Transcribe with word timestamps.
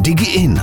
DigiIn. 0.00 0.60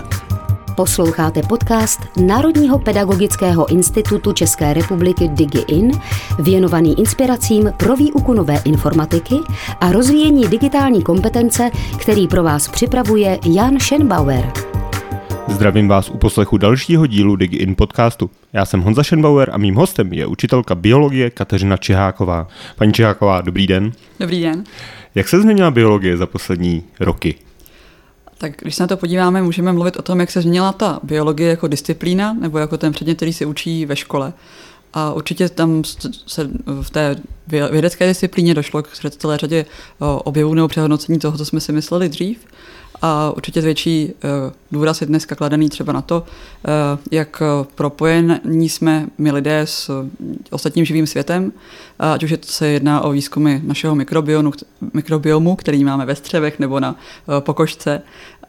Posloucháte 0.75 1.41
podcast 1.49 1.99
Národního 2.25 2.79
pedagogického 2.79 3.71
institutu 3.71 4.33
České 4.33 4.73
republiky 4.73 5.27
DigiIn, 5.27 5.91
věnovaný 6.39 6.99
inspiracím 6.99 7.71
pro 7.77 7.95
výuku 7.95 8.33
nové 8.33 8.57
informatiky 8.65 9.35
a 9.81 9.91
rozvíjení 9.91 10.47
digitální 10.47 11.03
kompetence, 11.03 11.71
který 11.97 12.27
pro 12.27 12.43
vás 12.43 12.67
připravuje 12.67 13.39
Jan 13.45 13.79
Schenbauer. 13.79 14.51
Zdravím 15.47 15.87
vás 15.87 16.09
u 16.09 16.17
poslechu 16.17 16.57
dalšího 16.57 17.07
dílu 17.07 17.35
DigiIn 17.35 17.75
podcastu. 17.75 18.29
Já 18.53 18.65
jsem 18.65 18.81
Honza 18.81 19.03
Schenbauer 19.03 19.49
a 19.53 19.57
mým 19.57 19.75
hostem 19.75 20.13
je 20.13 20.25
učitelka 20.25 20.75
biologie 20.75 21.29
Kateřina 21.29 21.77
Čiháková. 21.77 22.47
Paní 22.75 22.93
Čiháková, 22.93 23.41
dobrý 23.41 23.67
den. 23.67 23.91
Dobrý 24.19 24.41
den. 24.41 24.63
Jak 25.15 25.27
se 25.27 25.41
změnila 25.41 25.71
biologie 25.71 26.17
za 26.17 26.25
poslední 26.25 26.83
roky? 26.99 27.35
Tak 28.37 28.51
když 28.61 28.75
se 28.75 28.83
na 28.83 28.87
to 28.87 28.97
podíváme, 28.97 29.41
můžeme 29.41 29.73
mluvit 29.73 29.97
o 29.97 30.01
tom, 30.01 30.19
jak 30.19 30.31
se 30.31 30.41
změnila 30.41 30.71
ta 30.71 30.99
biologie 31.03 31.49
jako 31.49 31.67
disciplína 31.67 32.33
nebo 32.33 32.57
jako 32.57 32.77
ten 32.77 32.93
předmět, 32.93 33.15
který 33.15 33.33
se 33.33 33.45
učí 33.45 33.85
ve 33.85 33.95
škole. 33.95 34.33
A 34.93 35.13
určitě 35.13 35.49
tam 35.49 35.83
se 36.27 36.49
v 36.81 36.89
té 36.89 37.15
vědecké 37.71 38.07
disciplíně 38.07 38.53
došlo 38.53 38.83
k 38.83 38.89
celé 39.17 39.37
řadě 39.37 39.65
objevů 39.99 40.53
nebo 40.53 40.67
přehodnocení 40.67 41.19
toho, 41.19 41.37
co 41.37 41.45
jsme 41.45 41.59
si 41.59 41.71
mysleli 41.71 42.09
dřív. 42.09 42.45
A 43.01 43.31
určitě 43.31 43.61
větší 43.61 44.13
uh, 44.13 44.53
důraz 44.71 45.01
je 45.01 45.07
dneska 45.07 45.35
kladený 45.35 45.69
třeba 45.69 45.93
na 45.93 46.01
to, 46.01 46.19
uh, 46.19 46.99
jak 47.11 47.41
propojení 47.75 48.69
jsme 48.69 49.07
my 49.17 49.31
lidé 49.31 49.59
s 49.59 50.05
ostatním 50.49 50.85
živým 50.85 51.07
světem, 51.07 51.51
ať 51.99 52.23
už 52.23 52.33
se 52.41 52.67
jedná 52.67 53.01
o 53.01 53.11
výzkumy 53.11 53.61
našeho 53.63 53.95
mikrobiomu, 53.95 54.51
mikrobiomu 54.93 55.55
který 55.55 55.83
máme 55.83 56.05
ve 56.05 56.15
střevech 56.15 56.59
nebo 56.59 56.79
na 56.79 56.95
pokožce, 57.39 58.01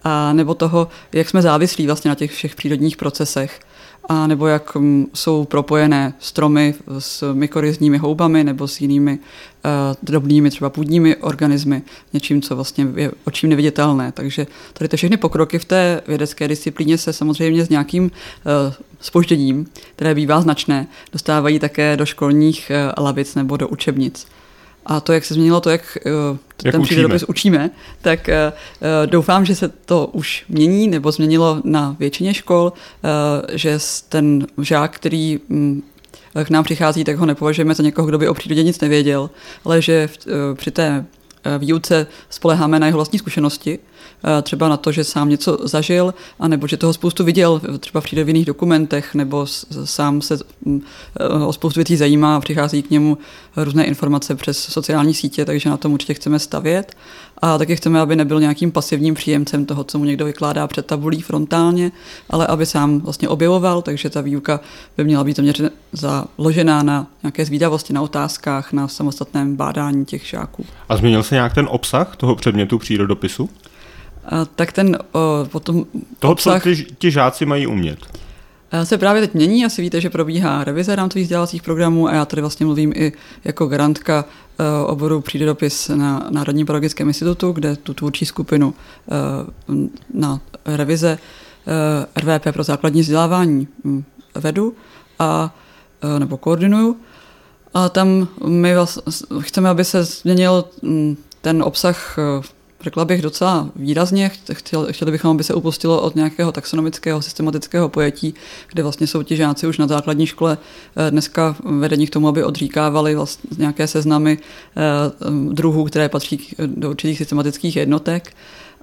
a 0.05 0.33
nebo 0.33 0.55
toho, 0.55 0.89
jak 1.13 1.29
jsme 1.29 1.43
závislí 1.43 1.87
vlastně 1.87 2.09
na 2.09 2.15
těch 2.15 2.33
všech 2.33 2.55
přírodních 2.55 2.97
procesech 2.97 3.61
a 4.09 4.27
nebo 4.27 4.47
jak 4.47 4.75
mm, 4.75 5.07
jsou 5.15 5.45
propojené 5.45 6.15
stromy 6.19 6.75
s 6.99 7.33
mykorizními 7.33 7.99
houbami 7.99 8.45
nebo 8.45 8.69
s 8.69 8.81
jinými 8.81 9.13
uh, 9.19 9.71
drobnými 10.03 10.51
třeba 10.51 10.71
půdními 10.71 11.17
organismy, 11.17 11.83
něčím, 12.13 12.43
co 12.43 12.57
vlastně 12.57 12.87
je 12.95 13.11
očím 13.25 13.51
neviditelné. 13.51 14.13
Takže 14.13 14.47
tady 14.73 14.89
ty 14.89 14.97
všechny 14.97 15.17
pokroky 15.17 15.59
v 15.59 15.65
té 15.65 16.03
vědecké 16.09 16.49
disciplíně 16.49 16.99
se 16.99 17.13
samozřejmě 17.13 17.65
s 17.65 17.69
nějakým 17.69 18.05
uh, 18.05 18.11
spožděním, 19.01 19.67
které 19.97 20.15
bývá 20.15 20.41
značné, 20.41 20.87
dostávají 21.13 21.59
také 21.59 21.97
do 21.97 22.07
školních 22.07 22.73
uh, 22.99 23.05
lavic 23.05 23.35
nebo 23.35 23.57
do 23.57 23.69
učebnic. 23.69 24.27
A 24.89 25.01
to, 25.01 25.13
jak 25.13 25.25
se 25.25 25.35
změnilo 25.35 25.61
to, 25.61 25.71
jak, 25.71 25.99
jak 26.65 26.73
ten 26.73 26.83
přírodopis 26.83 27.25
učíme, 27.25 27.71
tak 28.03 28.29
uh, 28.29 29.11
doufám, 29.11 29.45
že 29.45 29.55
se 29.55 29.69
to 29.69 30.07
už 30.13 30.45
mění 30.49 30.89
nebo 30.89 31.13
změnilo 31.13 31.61
na 31.65 31.97
většině 31.99 32.35
škol, 32.35 32.73
uh, 32.73 33.11
že 33.57 33.79
ten 34.09 34.47
žák, 34.63 34.95
který 34.95 35.39
um, 35.49 35.83
k 36.45 36.51
nám 36.51 36.65
přichází, 36.65 37.05
tak 37.05 37.17
ho 37.17 37.27
nepovažujeme 37.27 37.75
za 37.75 37.83
někoho, 37.83 38.09
kdo 38.09 38.19
by 38.19 38.29
o 38.29 38.35
přírodě 38.35 38.63
nic 38.63 38.81
nevěděl, 38.81 39.31
ale 39.65 39.83
že 39.83 40.07
v, 40.07 40.27
uh, 40.27 40.33
při 40.57 40.71
té 40.71 41.05
výuce 41.59 42.07
spoleháme 42.31 42.79
na 42.79 42.87
jeho 42.87 42.99
vlastní 42.99 43.19
zkušenosti, 43.19 43.79
třeba 44.43 44.69
na 44.69 44.77
to, 44.77 44.93
že 44.93 45.05
sám 45.05 45.29
něco 45.29 45.59
zažil, 45.63 46.15
anebo 46.41 46.67
že 46.67 46.77
toho 46.77 46.93
spoustu 46.93 47.25
viděl 47.25 47.61
třeba 47.81 48.01
v 48.01 48.05
přírodovinných 48.05 48.47
dokumentech, 48.47 49.15
nebo 49.15 49.47
sám 49.85 50.23
se 50.23 50.39
mm, 50.65 50.83
o 51.47 51.53
spoustu 51.53 51.81
věcí 51.81 51.97
zajímá 51.97 52.37
a 52.37 52.41
přichází 52.41 52.83
k 52.83 52.91
němu 52.91 53.19
různé 53.57 53.85
informace 53.85 54.35
přes 54.35 54.59
sociální 54.59 55.15
sítě, 55.15 55.45
takže 55.45 55.71
na 55.71 55.77
tom 55.77 55.93
určitě 55.93 56.15
chceme 56.15 56.39
stavět. 56.39 56.97
A 57.43 57.59
taky 57.59 57.77
chceme, 57.77 58.01
aby 58.01 58.17
nebyl 58.17 58.41
nějakým 58.41 58.73
pasivním 58.73 59.15
příjemcem 59.15 59.67
toho, 59.67 59.85
co 59.85 59.99
mu 59.99 60.05
někdo 60.05 60.25
vykládá 60.25 60.67
před 60.67 60.87
tabulí 60.87 61.23
frontálně, 61.23 61.93
ale 62.31 62.47
aby 62.47 62.67
sám 62.67 63.01
vlastně 63.01 63.29
objevoval, 63.29 63.83
takže 63.83 64.11
ta 64.11 64.21
výuka 64.21 64.61
by 64.97 65.05
měla 65.05 65.25
být 65.25 65.37
zaměřená 65.37 65.71
založená 65.93 66.83
na 66.83 67.07
nějaké 67.23 67.45
zvídavosti, 67.45 67.93
na 67.93 68.03
otázkách, 68.03 68.73
na 68.73 68.89
samostatném 68.89 69.57
bádání 69.57 70.05
těch 70.05 70.27
žáků. 70.27 70.65
A 70.89 70.97
změnil 70.97 71.23
se 71.29 71.35
nějak 71.35 71.55
ten 71.55 71.67
obsah 71.71 72.17
toho 72.17 72.37
předmětu 72.37 72.79
přírodopisu? 72.79 73.51
A, 74.25 74.45
tak 74.45 74.73
ten 74.73 74.99
o, 75.13 75.47
potom 75.53 75.85
Toho, 76.19 76.33
obsah... 76.33 76.63
co 76.63 76.69
ty, 76.69 76.87
ti 76.99 77.11
žáci 77.11 77.47
mají 77.47 77.67
umět 77.67 77.99
se 78.85 78.99
právě 78.99 79.23
teď 79.23 79.35
mění, 79.35 79.65
asi 79.65 79.83
víte, 79.83 80.01
že 80.01 80.11
probíhá 80.11 80.65
revize 80.65 80.97
rámcových 80.97 81.25
vzdělávacích 81.25 81.63
programů 81.63 82.09
a 82.09 82.15
já 82.15 82.25
tady 82.25 82.43
vlastně 82.43 82.67
mluvím 82.67 82.93
i 82.97 83.13
jako 83.45 83.67
garantka 83.67 84.25
oboru 84.87 85.21
přírodopis 85.21 85.89
na 85.89 86.27
Národním 86.31 86.67
pedagogickém 86.67 87.09
institutu, 87.09 87.53
kde 87.53 87.77
tu 87.77 87.95
tvůrčí 87.95 88.27
skupinu 88.27 88.75
na 90.15 90.41
revize 90.65 91.19
RVP 92.17 92.53
pro 92.53 92.63
základní 92.63 93.01
vzdělávání 93.01 93.69
vedu 94.35 94.75
a, 95.19 95.55
nebo 96.19 96.37
koordinuju. 96.37 96.97
A 97.75 97.89
tam 97.89 98.29
my 98.47 98.75
chceme, 99.41 99.69
aby 99.69 99.85
se 99.85 100.05
změnil 100.05 100.65
hm, 100.83 101.17
ten 101.41 101.63
obsah 101.63 102.19
řekla 102.81 103.05
bych 103.05 103.23
docela 103.23 103.69
výrazně. 103.77 104.31
Chtěli, 104.53 104.93
chtěli 104.93 105.11
bychom, 105.11 105.31
aby 105.31 105.45
se 105.45 105.55
upustilo 105.55 106.03
od 106.03 106.17
nějakého 106.17 106.53
taxonomického 106.53 107.23
systematického 107.23 107.89
pojetí, 107.89 108.35
kde 108.73 108.83
vlastně 108.83 109.07
jsou 109.07 109.23
ti 109.23 109.37
žáci 109.37 109.67
už 109.67 109.79
na 109.79 109.87
základní 109.87 110.27
škole 110.27 110.59
eh, 110.97 111.11
dneska 111.11 111.57
vedení 111.65 112.07
k 112.07 112.11
tomu, 112.11 112.29
aby 112.29 112.45
odříkávali 112.45 113.15
vlastně 113.15 113.51
nějaké 113.59 113.87
seznamy 113.87 114.39
eh, 114.39 114.83
druhů, 115.53 115.85
které 115.85 116.09
patří 116.09 116.57
do 116.67 116.91
určitých 116.91 117.19
systematických 117.19 117.77
jednotek. 117.77 118.33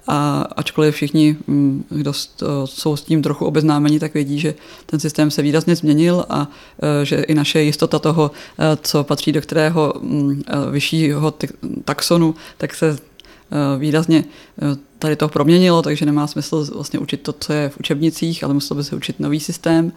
A 0.06 0.46
ačkoliv 0.56 0.94
všichni, 0.94 1.36
hm, 1.48 1.84
kdo 1.90 2.12
jsou 2.64 2.96
s 2.96 3.02
tím 3.02 3.22
trochu 3.22 3.46
obeznámeni, 3.46 4.00
tak 4.00 4.14
vědí, 4.14 4.40
že 4.40 4.54
ten 4.86 5.00
systém 5.00 5.30
se 5.30 5.42
výrazně 5.42 5.76
změnil 5.76 6.24
a 6.28 6.48
eh, 6.82 7.04
že 7.04 7.16
i 7.16 7.34
naše 7.34 7.62
jistota 7.62 7.98
toho, 7.98 8.30
co 8.82 9.04
patří 9.04 9.32
do 9.32 9.40
kterého 9.40 9.94
hm, 10.02 10.42
vyššího 10.70 11.34
taxonu, 11.84 12.34
tak 12.58 12.74
se 12.74 12.98
Eh, 13.50 13.78
výrazně 13.78 14.24
eh, 14.62 14.76
tady 14.98 15.16
to 15.16 15.28
proměnilo, 15.28 15.82
takže 15.82 16.06
nemá 16.06 16.26
smysl 16.26 16.66
vlastně 16.74 16.98
učit 16.98 17.20
to, 17.22 17.32
co 17.32 17.52
je 17.52 17.68
v 17.68 17.78
učebnicích, 17.78 18.44
ale 18.44 18.54
musel 18.54 18.76
by 18.76 18.84
se 18.84 18.96
učit 18.96 19.20
nový 19.20 19.40
systém. 19.40 19.92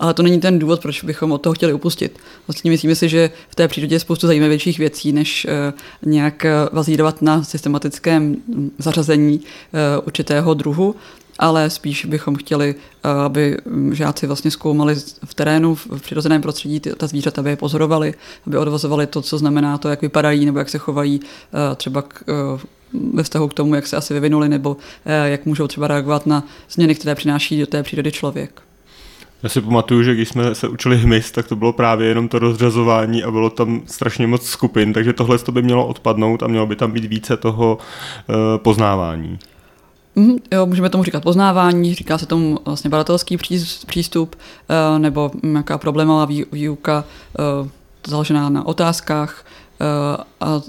Ale 0.00 0.14
to 0.14 0.22
není 0.22 0.40
ten 0.40 0.58
důvod, 0.58 0.82
proč 0.82 1.04
bychom 1.04 1.32
od 1.32 1.38
toho 1.38 1.54
chtěli 1.54 1.72
upustit. 1.72 2.18
Vlastně 2.46 2.70
myslíme 2.70 2.94
si, 2.94 3.08
že 3.08 3.30
v 3.48 3.54
té 3.54 3.68
přírodě 3.68 3.94
je 3.94 4.00
spoustu 4.00 4.26
zajímavějších 4.26 4.78
věcí, 4.78 5.12
než 5.12 5.46
eh, 5.50 5.72
nějak 6.02 6.46
vazírovat 6.72 7.22
na 7.22 7.42
systematickém 7.42 8.36
hm, 8.48 8.70
zařazení 8.78 9.40
určitého 10.04 10.54
druhu, 10.54 10.94
ale 11.38 11.70
spíš 11.70 12.04
bychom 12.04 12.36
chtěli, 12.36 12.74
aby 13.26 13.56
hm, 13.66 13.94
žáci 13.94 14.26
vlastně 14.26 14.50
zkoumali 14.50 14.94
v 15.24 15.34
terénu, 15.34 15.74
v 15.74 16.00
přirozeném 16.00 16.42
prostředí 16.42 16.80
ta 16.80 17.06
zvířata, 17.06 17.40
aby 17.40 17.50
je 17.50 17.56
pozorovali, 17.56 18.14
aby 18.46 18.56
odvozovali 18.56 19.06
to, 19.06 19.22
co 19.22 19.38
znamená 19.38 19.78
to, 19.78 19.88
jak 19.88 20.02
vypadají 20.02 20.46
nebo 20.46 20.58
jak 20.58 20.68
se 20.68 20.78
chovají 20.78 21.20
třeba 21.76 22.02
k 22.02 22.24
ve 22.92 23.22
vztahu 23.22 23.48
k 23.48 23.54
tomu, 23.54 23.74
jak 23.74 23.86
se 23.86 23.96
asi 23.96 24.14
vyvinuli, 24.14 24.48
nebo 24.48 24.76
eh, 25.06 25.30
jak 25.30 25.46
můžou 25.46 25.66
třeba 25.66 25.88
reagovat 25.88 26.26
na 26.26 26.44
změny, 26.70 26.94
které 26.94 27.14
přináší 27.14 27.60
do 27.60 27.66
té 27.66 27.82
přírody 27.82 28.12
člověk. 28.12 28.62
Já 29.42 29.48
si 29.48 29.60
pamatuju, 29.60 30.02
že 30.02 30.14
když 30.14 30.28
jsme 30.28 30.54
se 30.54 30.68
učili 30.68 30.96
hmyz, 30.96 31.30
tak 31.30 31.48
to 31.48 31.56
bylo 31.56 31.72
právě 31.72 32.08
jenom 32.08 32.28
to 32.28 32.38
rozřazování 32.38 33.24
a 33.24 33.30
bylo 33.30 33.50
tam 33.50 33.82
strašně 33.86 34.26
moc 34.26 34.46
skupin, 34.46 34.92
takže 34.92 35.12
tohle 35.12 35.38
to 35.38 35.52
by 35.52 35.62
mělo 35.62 35.86
odpadnout 35.86 36.42
a 36.42 36.46
mělo 36.46 36.66
by 36.66 36.76
tam 36.76 36.92
být 36.92 37.04
více 37.04 37.36
toho 37.36 37.78
uh, 38.28 38.34
poznávání. 38.56 39.38
Mm, 40.16 40.36
jo, 40.52 40.66
můžeme 40.66 40.90
tomu 40.90 41.04
říkat 41.04 41.22
poznávání, 41.22 41.94
říká 41.94 42.18
se 42.18 42.26
tomu 42.26 42.58
vlastně 42.64 42.90
badatelský 42.90 43.36
přístup 43.86 44.36
uh, 44.36 44.98
nebo 44.98 45.30
nějaká 45.42 45.78
problémová 45.78 46.28
výuka 46.52 47.04
uh, 47.62 47.68
založená 48.06 48.48
na 48.48 48.66
otázkách 48.66 49.46
a 50.40 50.60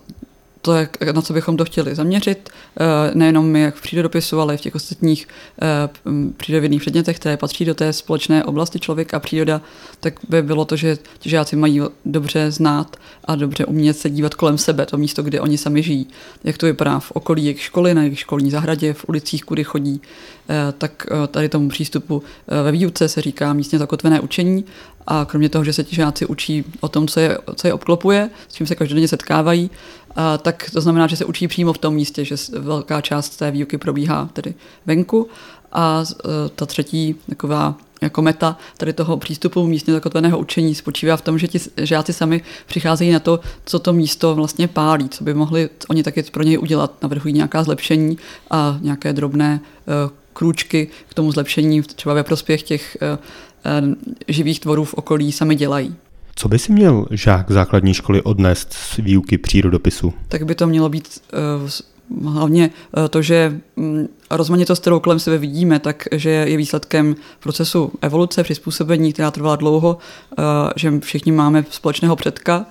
to, 0.62 0.74
jak, 0.74 1.02
na 1.12 1.22
co 1.22 1.34
bychom 1.34 1.58
to 1.58 1.66
chtěli 1.66 1.96
zaměřit, 1.96 2.50
eh, 2.80 3.12
nejenom 3.14 3.46
my, 3.46 3.62
jak 3.62 3.76
v 3.76 3.82
přírodopisu, 3.82 4.40
ale 4.40 4.54
i 4.54 4.58
v 4.58 4.62
těch 4.62 4.76
ostatních 4.76 5.28
eh, 5.62 5.90
přírodovědných 6.38 6.82
předmětech, 6.82 7.20
které 7.20 7.38
patří 7.38 7.66
do 7.66 7.76
té 7.76 7.94
společné 7.94 8.44
oblasti 8.44 8.80
člověk 8.80 9.14
a 9.14 9.20
příroda, 9.20 9.62
tak 10.00 10.14
by 10.30 10.42
bylo 10.42 10.66
to, 10.66 10.76
že 10.76 10.98
ti 11.20 11.30
žáci 11.30 11.56
mají 11.56 11.82
dobře 12.06 12.52
znát 12.52 12.98
a 13.26 13.36
dobře 13.36 13.66
umět 13.66 13.98
se 13.98 14.10
dívat 14.10 14.34
kolem 14.34 14.58
sebe, 14.58 14.86
to 14.86 14.98
místo, 14.98 15.24
kde 15.24 15.42
oni 15.42 15.58
sami 15.58 15.84
žijí. 15.84 16.08
Jak 16.44 16.58
to 16.58 16.66
vypadá 16.66 17.00
v 17.00 17.12
okolí 17.12 17.46
jejich 17.46 17.62
školy, 17.62 17.94
na 17.94 18.04
jejich 18.04 18.20
školní 18.20 18.52
zahradě, 18.52 18.94
v 18.94 19.06
ulicích, 19.08 19.44
kudy 19.44 19.64
chodí, 19.64 20.02
eh, 20.50 20.74
tak 20.78 21.08
tady 21.32 21.50
tomu 21.50 21.70
přístupu 21.70 22.24
ve 22.64 22.72
výuce 22.72 23.10
se 23.10 23.22
říká 23.22 23.54
místně 23.54 23.80
zakotvené 23.80 24.20
učení 24.20 24.66
a 25.08 25.26
kromě 25.26 25.50
toho, 25.50 25.64
že 25.64 25.74
se 25.74 25.84
ti 25.84 25.96
žáci 25.96 26.26
učí 26.26 26.64
o 26.80 26.88
tom, 26.88 27.08
co 27.08 27.20
je, 27.20 27.38
co 27.56 27.68
je 27.68 27.74
obklopuje, 27.74 28.30
s 28.48 28.54
čím 28.54 28.68
se 28.68 28.76
každodenně 28.76 29.08
setkávají, 29.08 29.70
a 30.16 30.38
tak 30.38 30.70
to 30.74 30.82
znamená, 30.82 31.08
že 31.08 31.16
se 31.16 31.26
učí 31.26 31.48
přímo 31.48 31.74
v 31.74 31.78
tom 31.78 31.94
místě, 31.94 32.26
že 32.26 32.36
velká 32.60 33.02
část 33.02 33.38
té 33.38 33.52
výuky 33.52 33.78
probíhá 33.78 34.30
tedy 34.34 34.54
venku. 34.86 35.28
A 35.72 36.04
e, 36.04 36.50
ta 36.50 36.66
třetí 36.66 37.16
taková 37.30 37.76
jako 38.02 38.22
meta 38.22 38.58
tady 38.78 38.94
toho 38.94 39.18
přístupu 39.18 39.68
místně 39.68 39.94
zakotveného 39.94 40.40
učení 40.40 40.76
spočívá 40.76 41.18
v 41.18 41.22
tom, 41.22 41.40
že 41.40 41.48
ti 41.48 41.60
žáci 41.78 42.14
sami 42.14 42.42
přicházejí 42.66 43.12
na 43.12 43.20
to, 43.20 43.40
co 43.66 43.80
to 43.80 43.94
místo 43.94 44.36
vlastně 44.36 44.68
pálí, 44.68 45.10
co 45.10 45.24
by 45.24 45.34
mohli 45.34 45.70
oni 45.90 46.04
taky 46.04 46.24
pro 46.24 46.44
něj 46.44 46.58
udělat. 46.58 47.02
Navrhují 47.02 47.34
nějaká 47.34 47.64
zlepšení 47.64 48.18
a 48.50 48.78
nějaké 48.82 49.14
drobné 49.14 49.62
e, 49.62 50.22
krůčky 50.34 50.88
k 51.10 51.14
tomu 51.14 51.32
zlepšení 51.32 51.82
třeba 51.82 52.16
ve 52.16 52.24
prospěch 52.24 52.64
těch 52.64 52.98
živých 54.28 54.60
tvorů 54.60 54.86
v 54.86 54.94
okolí 54.94 55.32
sami 55.32 55.56
dělají. 55.56 55.96
Co 56.36 56.48
by 56.48 56.60
si 56.60 56.72
měl 56.72 57.06
žák 57.12 57.52
základní 57.52 57.94
školy 57.94 58.22
odnést 58.22 58.74
z 58.74 58.98
výuky 58.98 59.38
přírodopisu? 59.38 60.14
Tak 60.28 60.46
by 60.46 60.56
to 60.56 60.68
mělo 60.68 60.90
být 60.90 61.22
hlavně 62.24 62.70
to, 63.10 63.22
že 63.22 63.60
mm, 63.76 64.08
rozmanitost, 64.32 64.82
kterou 64.82 65.00
kolem 65.00 65.20
sebe 65.20 65.38
vidíme, 65.38 65.80
takže 65.80 66.30
je 66.30 66.58
výsledkem 66.58 67.16
procesu 67.40 67.92
evoluce, 68.02 68.44
přizpůsobení, 68.44 69.14
která 69.14 69.32
trvala 69.32 69.56
dlouho, 69.56 69.98
že 70.76 71.00
všichni 71.00 71.32
máme 71.32 71.66
společného 71.70 72.16
předka, 72.16 72.66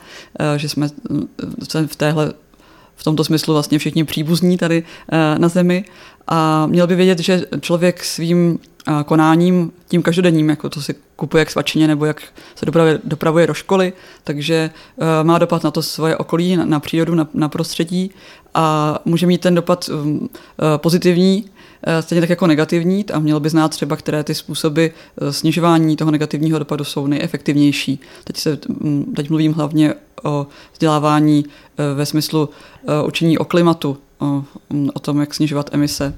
že 0.56 0.68
jsme 0.68 0.88
v 1.86 1.96
téhle 1.96 2.32
v 2.96 3.04
tomto 3.04 3.24
smyslu 3.24 3.54
vlastně 3.54 3.78
všichni 3.78 4.04
příbuzní 4.04 4.58
tady 4.58 4.84
na 5.38 5.48
Zemi 5.48 5.84
a 6.30 6.66
měl 6.66 6.86
by 6.86 6.96
vědět, 6.96 7.18
že 7.18 7.44
člověk 7.60 8.04
svým 8.04 8.58
konáním, 9.06 9.72
tím 9.88 10.02
každodenním, 10.02 10.48
jako 10.48 10.68
to 10.68 10.82
si 10.82 10.94
kupuje 11.16 11.44
k 11.44 11.50
svačině 11.50 11.88
nebo 11.88 12.04
jak 12.04 12.22
se 12.54 12.66
dopravuje, 12.66 12.98
dopravuje 13.04 13.46
do 13.46 13.54
školy, 13.54 13.92
takže 14.24 14.70
má 15.22 15.38
dopad 15.38 15.64
na 15.64 15.70
to 15.70 15.82
svoje 15.82 16.16
okolí, 16.16 16.56
na, 16.56 16.64
na 16.64 16.80
přírodu, 16.80 17.14
na, 17.14 17.28
na 17.34 17.48
prostředí 17.48 18.10
a 18.54 18.98
může 19.04 19.26
mít 19.26 19.40
ten 19.40 19.54
dopad 19.54 19.88
um, 19.88 20.28
pozitivní, 20.76 21.44
stejně 22.00 22.20
tak 22.20 22.30
jako 22.30 22.46
negativní 22.46 23.06
a 23.12 23.18
měl 23.18 23.40
by 23.40 23.50
znát 23.50 23.68
třeba, 23.68 23.96
které 23.96 24.24
ty 24.24 24.34
způsoby 24.34 24.86
snižování 25.30 25.96
toho 25.96 26.10
negativního 26.10 26.58
dopadu 26.58 26.84
jsou 26.84 27.06
nejefektivnější. 27.06 28.00
Teď, 28.24 28.36
se, 28.36 28.58
teď 29.16 29.30
mluvím 29.30 29.52
hlavně 29.52 29.94
o 30.22 30.46
vzdělávání 30.72 31.44
ve 31.94 32.06
smyslu 32.06 32.48
učení 33.06 33.38
o 33.38 33.44
klimatu, 33.44 33.98
o, 34.20 34.44
o 34.94 34.98
tom, 35.00 35.20
jak 35.20 35.34
snižovat 35.34 35.70
emise 35.72 36.14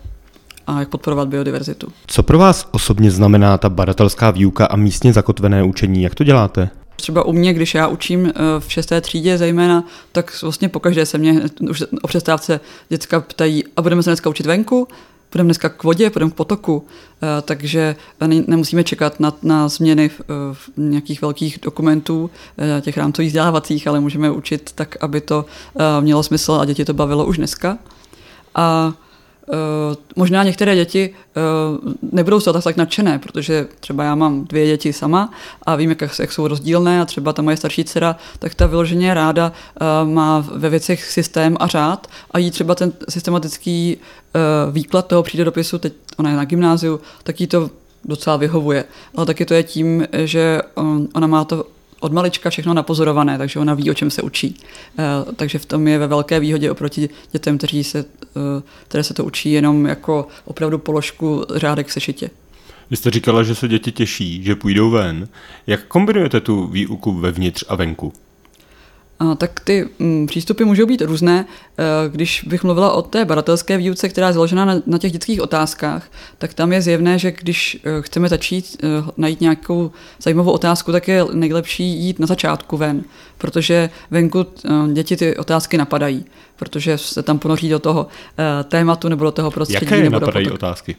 a 0.67 0.81
jak 0.81 0.89
podporovat 0.89 1.29
biodiverzitu. 1.29 1.89
Co 2.07 2.23
pro 2.23 2.39
vás 2.39 2.69
osobně 2.71 3.11
znamená 3.11 3.59
ta 3.59 3.69
badatelská 3.69 4.31
výuka 4.31 4.67
a 4.67 4.77
místně 4.77 5.13
zakotvené 5.13 5.63
učení? 5.63 6.03
Jak 6.03 6.15
to 6.15 6.25
děláte? 6.25 6.71
Třeba 6.97 7.27
u 7.27 7.33
mě, 7.33 7.55
když 7.55 7.75
já 7.75 7.89
učím 7.89 8.27
eh, 8.27 8.33
v 8.59 8.73
šesté 8.73 9.01
třídě 9.01 9.39
zejména, 9.39 9.85
tak 10.13 10.43
vlastně 10.43 10.69
pokaždé 10.69 11.07
se 11.07 11.19
mě 11.19 11.43
už 11.71 11.83
o 12.03 12.09
přestávce 12.09 12.61
děcka 12.89 13.21
ptají, 13.21 13.65
a 13.77 13.83
budeme 13.83 14.03
se 14.03 14.11
dneska 14.11 14.31
učit 14.31 14.47
venku? 14.47 14.89
Půjdeme 15.33 15.47
dneska 15.47 15.69
k 15.69 15.85
vodě, 15.85 16.11
půjdeme 16.11 16.31
k 16.31 16.35
potoku, 16.35 16.87
eh, 17.23 17.43
takže 17.43 17.97
nemusíme 18.47 18.85
čekat 18.85 19.21
na, 19.21 19.33
na 19.43 19.69
změny 19.69 20.09
v, 20.09 20.21
v 20.53 20.71
nějakých 20.77 21.23
velkých 21.23 21.59
dokumentů, 21.63 22.31
eh, 22.59 22.81
těch 22.81 22.97
rámcových 22.97 23.29
vzdělávacích, 23.29 23.89
ale 23.89 24.01
můžeme 24.01 24.31
učit 24.31 24.73
tak, 24.75 24.97
aby 25.01 25.21
to 25.21 25.45
mělo 26.01 26.23
smysl 26.23 26.53
a 26.53 26.65
děti 26.65 26.85
to 26.85 26.95
bavilo 26.95 27.27
už 27.27 27.37
dneska. 27.37 27.79
A 28.55 28.93
možná 30.17 30.43
některé 30.43 30.77
děti 30.77 31.11
uh, 31.11 31.93
nebudou 32.13 32.41
z 32.41 32.45
toho 32.45 32.63
tak, 32.63 32.77
nadšené, 32.77 33.19
protože 33.19 33.67
třeba 33.81 34.05
já 34.05 34.15
mám 34.15 34.45
dvě 34.45 34.67
děti 34.67 34.93
sama 34.93 35.33
a 35.67 35.77
vím, 35.77 35.91
jak, 35.91 36.03
jak 36.19 36.33
jsou 36.33 36.49
rozdílné 36.49 37.01
a 37.01 37.05
třeba 37.05 37.33
ta 37.33 37.43
moje 37.43 37.57
starší 37.57 37.85
dcera, 37.85 38.17
tak 38.39 38.55
ta 38.55 38.67
vyloženě 38.67 39.15
ráda 39.15 39.53
uh, 39.53 40.11
má 40.11 40.45
ve 40.55 40.71
věcech 40.71 41.05
systém 41.05 41.57
a 41.61 41.67
řád 41.67 42.07
a 42.31 42.39
jí 42.39 42.51
třeba 42.51 42.75
ten 42.75 42.93
systematický 43.09 43.97
výklad 44.71 45.07
toho 45.07 45.23
přírodopisu, 45.23 45.79
teď 45.79 45.93
ona 46.17 46.31
je 46.31 46.37
na 46.37 46.45
gymnáziu, 46.45 47.01
tak 47.23 47.41
jí 47.41 47.47
to 47.47 47.71
docela 48.05 48.37
vyhovuje. 48.37 48.85
Ale 49.17 49.27
taky 49.27 49.45
to 49.45 49.55
je 49.55 49.63
tím, 49.63 50.07
že 50.25 50.63
ona 51.15 51.27
má 51.27 51.45
to 51.45 51.67
od 52.03 52.13
malička 52.13 52.51
všechno 52.51 52.75
napozorované, 52.75 53.39
takže 53.39 53.61
ona 53.61 53.75
ví, 53.75 53.91
o 53.91 53.95
čem 53.95 54.11
se 54.11 54.23
učí. 54.23 54.57
Eh, 54.99 55.03
takže 55.37 55.59
v 55.59 55.67
tom 55.67 55.89
je 55.89 55.99
ve 55.99 56.07
velké 56.07 56.41
výhodě 56.41 56.71
oproti 56.71 57.09
dětem, 57.33 57.59
kteří 57.59 57.85
se, 57.85 57.99
eh, 57.99 58.63
které 58.89 59.05
se 59.05 59.15
to 59.15 59.25
učí 59.25 59.53
jenom 59.53 59.87
jako 59.87 60.27
opravdu 60.45 60.79
položku 60.79 61.45
řádek 61.55 61.87
v 61.87 61.93
sešitě. 61.93 62.31
Vy 62.91 62.97
jste 62.97 63.11
říkala, 63.11 63.43
že 63.43 63.55
se 63.55 63.69
děti 63.69 63.93
těší, 63.93 64.43
že 64.43 64.55
půjdou 64.55 64.91
ven. 64.91 65.29
Jak 65.67 65.87
kombinujete 65.87 66.41
tu 66.41 66.67
výuku 66.67 67.13
vevnitř 67.13 67.65
a 67.69 67.77
venku? 67.77 68.13
Tak 69.37 69.61
ty 69.61 69.89
mm, 69.99 70.27
přístupy 70.27 70.65
můžou 70.65 70.87
být 70.87 71.03
různé. 71.03 71.45
Eh, 71.79 71.85
když 72.09 72.45
bych 72.45 72.65
mluvila 72.65 72.93
o 72.93 73.03
té 73.03 73.25
badatelské 73.25 73.77
výuce, 73.77 74.09
která 74.09 74.27
je 74.27 74.33
založena 74.33 74.65
na, 74.65 74.83
na 74.87 74.99
těch 74.99 75.13
dětských 75.13 75.43
otázkách, 75.43 76.11
tak 76.39 76.55
tam 76.55 76.73
je 76.73 76.83
zjevné, 76.83 77.19
že 77.19 77.33
když 77.33 77.79
eh, 77.85 78.03
chceme 78.03 78.29
začít 78.29 78.77
eh, 78.83 78.87
najít 79.17 79.41
nějakou 79.41 79.91
zajímavou 80.23 80.53
otázku, 80.53 80.93
tak 80.93 81.09
je 81.09 81.25
nejlepší 81.33 81.85
jít 81.85 82.19
na 82.19 82.27
začátku 82.27 82.77
ven, 82.77 83.05
protože 83.39 83.91
venku 84.11 84.47
děti 84.93 85.17
ty 85.17 85.37
otázky 85.37 85.79
napadají, 85.79 86.25
protože 86.57 86.99
se 86.99 87.23
tam 87.23 87.39
ponoří 87.39 87.69
do 87.69 87.79
toho 87.79 88.07
tématu 88.65 89.09
nebo 89.09 89.25
do 89.25 89.31
toho 89.31 89.51
prostředí. 89.51 89.85
Jaké 89.85 90.03
nebo 90.03 90.21
napadají 90.21 90.47
do 90.47 90.55
otázky? 90.55 90.97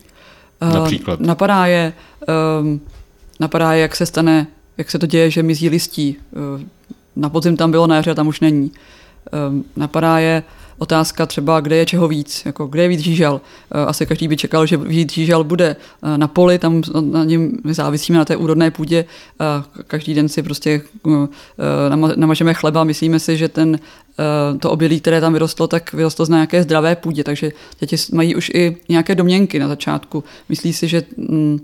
Například? 0.73 1.19
Napadá 1.19 1.65
je, 1.65 1.93
napadá 3.39 3.73
je, 3.73 3.81
jak 3.81 3.95
se 3.95 4.05
stane, 4.05 4.47
jak 4.77 4.91
se 4.91 4.99
to 4.99 5.05
děje, 5.05 5.31
že 5.31 5.43
mizí 5.43 5.69
listí, 5.69 6.17
na 7.15 7.29
podzim 7.29 7.57
tam 7.57 7.71
bylo, 7.71 7.87
na 7.87 7.95
jaře 7.95 8.15
tam 8.15 8.27
už 8.27 8.39
není. 8.39 8.71
Um, 9.49 9.65
napadá 9.75 10.19
je 10.19 10.43
otázka 10.77 11.25
třeba, 11.25 11.59
kde 11.59 11.75
je 11.75 11.85
čeho 11.85 12.07
víc, 12.07 12.41
jako 12.45 12.67
kde 12.67 12.81
je 12.81 12.87
víc 12.87 12.99
žížal. 12.99 13.33
Uh, 13.33 13.81
asi 13.81 14.05
každý 14.05 14.27
by 14.27 14.37
čekal, 14.37 14.65
že 14.65 14.77
víc 14.77 15.13
žížal 15.13 15.43
bude 15.43 15.75
uh, 15.75 16.17
na 16.17 16.27
poli, 16.27 16.59
tam 16.59 16.81
na 17.01 17.23
něm 17.23 17.51
závisíme 17.69 18.17
na 18.17 18.25
té 18.25 18.35
úrodné 18.35 18.71
půdě. 18.71 19.05
Každý 19.87 20.13
den 20.13 20.29
si 20.29 20.43
prostě 20.43 20.81
namažeme 22.15 22.53
chleba, 22.53 22.83
myslíme 22.83 23.19
si, 23.19 23.37
že 23.37 23.49
ten, 23.49 23.79
to 24.59 24.71
obilí, 24.71 24.99
které 24.99 25.21
tam 25.21 25.33
vyrostlo, 25.33 25.67
tak 25.67 25.93
vyrostlo 25.93 26.25
z 26.25 26.29
nějaké 26.29 26.63
zdravé 26.63 26.95
půdě, 26.95 27.23
takže 27.23 27.51
děti 27.79 27.95
mají 28.13 28.35
už 28.35 28.51
i 28.53 28.77
nějaké 28.89 29.15
domněnky 29.15 29.59
na 29.59 29.67
začátku. 29.67 30.23
Myslí 30.49 30.73
si, 30.73 30.87
že 30.87 31.03
mm, 31.17 31.59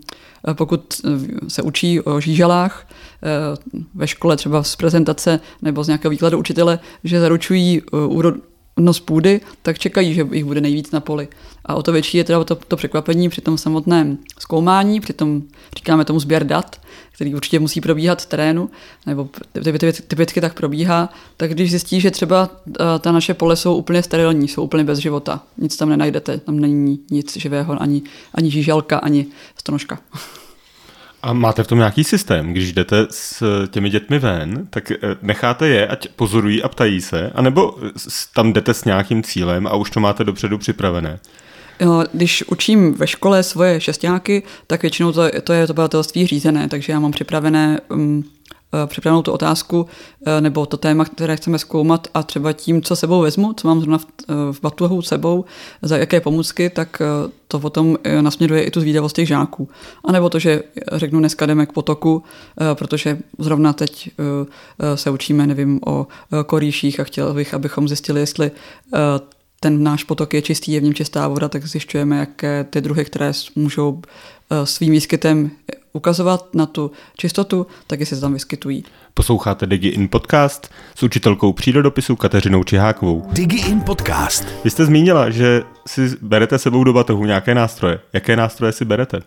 pokud 0.53 1.01
se 1.47 1.61
učí 1.61 2.01
o 2.01 2.19
žížalách, 2.19 2.85
Eh, 3.23 3.75
ve 3.95 4.07
škole 4.07 4.37
třeba 4.37 4.63
z 4.63 4.75
prezentace 4.75 5.39
nebo 5.61 5.83
z 5.83 5.87
nějakého 5.87 6.09
výkladu 6.09 6.37
učitele, 6.37 6.79
že 7.03 7.19
zaručují 7.19 7.81
úrodnost 8.79 9.05
půdy, 9.05 9.41
tak 9.61 9.79
čekají, 9.79 10.13
že 10.13 10.27
jich 10.31 10.45
bude 10.45 10.61
nejvíc 10.61 10.91
na 10.91 10.99
poli. 10.99 11.27
A 11.65 11.75
o 11.75 11.83
to 11.83 11.91
větší 11.91 12.17
je 12.17 12.23
teda 12.23 12.43
to, 12.43 12.55
to 12.55 12.75
překvapení 12.75 13.29
při 13.29 13.41
tom 13.41 13.57
samotném 13.57 14.17
zkoumání, 14.39 14.99
při 14.99 15.13
tom, 15.13 15.41
říkáme 15.77 16.05
tomu 16.05 16.19
sběr 16.19 16.43
dat, 16.43 16.81
který 17.11 17.35
určitě 17.35 17.59
musí 17.59 17.81
probíhat 17.81 18.21
v 18.21 18.25
terénu, 18.25 18.69
nebo 19.05 19.29
typicky 20.07 20.41
tak 20.41 20.53
probíhá, 20.53 21.09
tak 21.37 21.51
když 21.51 21.69
zjistí, 21.69 22.01
že 22.01 22.11
třeba 22.11 22.49
eh, 22.69 22.99
ta 22.99 23.11
naše 23.11 23.33
pole 23.33 23.55
jsou 23.55 23.75
úplně 23.75 24.03
sterilní, 24.03 24.47
jsou 24.47 24.63
úplně 24.63 24.83
bez 24.83 24.99
života, 24.99 25.43
nic 25.57 25.77
tam 25.77 25.89
nenajdete, 25.89 26.37
tam 26.37 26.59
není 26.59 26.99
nic 27.11 27.37
živého, 27.37 27.81
ani, 27.81 28.01
ani 28.33 28.51
žížalka, 28.51 28.97
ani 28.97 29.25
stonožka. 29.55 29.99
A 31.21 31.33
máte 31.33 31.63
v 31.63 31.67
tom 31.67 31.77
nějaký 31.77 32.03
systém? 32.03 32.53
Když 32.53 32.73
jdete 32.73 33.07
s 33.09 33.43
těmi 33.67 33.89
dětmi 33.89 34.19
ven, 34.19 34.67
tak 34.69 34.91
eh, 34.91 34.97
necháte 35.21 35.67
je, 35.67 35.87
ať 35.87 36.07
pozorují 36.07 36.63
a 36.63 36.69
ptají 36.69 37.01
se, 37.01 37.31
anebo 37.35 37.77
tam 38.35 38.53
jdete 38.53 38.73
s 38.73 38.85
nějakým 38.85 39.23
cílem 39.23 39.67
a 39.67 39.75
už 39.75 39.89
to 39.89 39.99
máte 39.99 40.23
dopředu 40.23 40.57
připravené? 40.57 41.19
Když 42.13 42.43
učím 42.43 42.93
ve 42.93 43.07
škole 43.07 43.43
svoje 43.43 43.81
šestáky, 43.81 44.43
tak 44.67 44.81
většinou 44.81 45.11
to, 45.11 45.21
to 45.43 45.53
je 45.53 45.67
to 45.67 46.03
řízené, 46.27 46.67
takže 46.67 46.93
já 46.93 46.99
mám 46.99 47.11
připravené 47.11 47.79
um, 47.89 48.23
připravenou 48.85 49.21
tu 49.21 49.31
otázku 49.31 49.85
eh, 50.25 50.41
nebo 50.41 50.65
to 50.65 50.77
téma, 50.77 51.05
které 51.05 51.35
chceme 51.35 51.59
zkoumat 51.59 52.07
a 52.13 52.23
třeba 52.23 52.53
tím, 52.53 52.81
co 52.81 52.95
sebou 52.95 53.21
vezmu, 53.21 53.53
co 53.53 53.67
mám 53.67 53.79
zrovna 53.79 53.97
v, 53.97 54.05
eh, 54.29 54.33
v 54.51 54.61
batuhu 54.61 55.01
sebou, 55.01 55.45
za 55.81 55.97
jaké 55.97 56.21
pomůcky, 56.21 56.69
tak 56.69 57.01
to 57.47 57.59
potom 57.59 57.97
nasměruje 58.21 58.63
i 58.63 58.71
tu 58.71 58.81
zvídavost 58.81 59.15
těch 59.15 59.27
žáků. 59.27 59.69
A 60.05 60.11
nebo 60.11 60.29
to, 60.29 60.39
že 60.39 60.63
řeknu, 60.91 61.19
dneska 61.19 61.45
jdeme 61.45 61.65
k 61.65 61.71
potoku, 61.71 62.23
protože 62.73 63.17
zrovna 63.39 63.73
teď 63.73 64.09
se 64.95 65.09
učíme, 65.09 65.47
nevím, 65.47 65.79
o 65.85 66.07
korýších 66.45 66.99
a 66.99 67.03
chtěl 67.03 67.33
bych, 67.33 67.53
abychom 67.53 67.87
zjistili, 67.87 68.19
jestli 68.19 68.51
ten 69.59 69.83
náš 69.83 70.03
potok 70.03 70.33
je 70.33 70.41
čistý, 70.41 70.71
je 70.71 70.79
v 70.79 70.83
něm 70.83 70.93
čistá 70.93 71.27
voda, 71.27 71.49
tak 71.49 71.65
zjišťujeme, 71.65 72.17
jaké 72.17 72.63
ty 72.63 72.81
druhy, 72.81 73.05
které 73.05 73.31
můžou 73.55 74.01
svým 74.63 74.91
výskytem 74.91 75.51
ukazovat 75.93 76.55
na 76.55 76.65
tu 76.65 76.91
čistotu, 77.17 77.67
tak 77.87 78.07
se 78.07 78.21
tam 78.21 78.33
vyskytují. 78.33 78.83
Posloucháte 79.13 79.65
DigiIn 79.65 80.07
podcast 80.09 80.71
s 80.95 81.03
učitelkou 81.03 81.53
přírodopisu 81.53 82.15
Kateřinou 82.15 82.63
Čihákovou. 82.63 83.27
DigiIn 83.31 83.81
podcast. 83.81 84.45
Vy 84.63 84.69
jste 84.69 84.85
zmínila, 84.85 85.29
že 85.29 85.61
si 85.87 86.17
berete 86.21 86.59
sebou 86.59 86.83
do 86.83 86.93
batohu 86.93 87.25
nějaké 87.25 87.55
nástroje. 87.55 87.99
Jaké 88.13 88.35
nástroje 88.35 88.71
si 88.71 88.85
berete? 88.85 89.19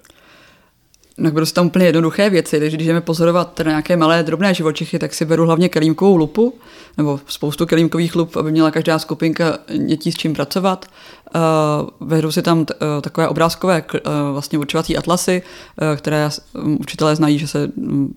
No, 1.18 1.30
budou 1.30 1.46
tam 1.46 1.66
úplně 1.66 1.86
jednoduché 1.86 2.30
věci, 2.30 2.60
takže 2.60 2.76
když 2.76 2.88
jdeme 2.88 3.00
pozorovat 3.00 3.60
nějaké 3.66 3.96
malé 3.96 4.22
drobné 4.22 4.54
živočichy, 4.54 4.98
tak 4.98 5.14
si 5.14 5.24
beru 5.24 5.46
hlavně 5.46 5.68
kelímkovou 5.68 6.16
lupu, 6.16 6.54
nebo 6.96 7.20
spoustu 7.26 7.66
kelímkových 7.66 8.14
lup, 8.16 8.36
aby 8.36 8.52
měla 8.52 8.70
každá 8.70 8.98
skupinka 8.98 9.58
dětí 9.86 10.12
s 10.12 10.16
čím 10.16 10.34
pracovat. 10.34 10.86
Uh, 11.34 12.08
vedu 12.08 12.32
si 12.32 12.42
tam 12.42 12.58
uh, 12.58 12.64
takové 13.00 13.28
obrázkové 13.28 13.84
uh, 13.94 14.00
vlastně 14.32 14.58
učovací 14.58 14.96
atlasy, 14.96 15.42
uh, 15.42 15.96
které 15.96 16.28
um, 16.54 16.78
učitelé 16.80 17.16
znají, 17.16 17.38
že 17.38 17.48
se 17.48 17.68
um, 17.76 18.14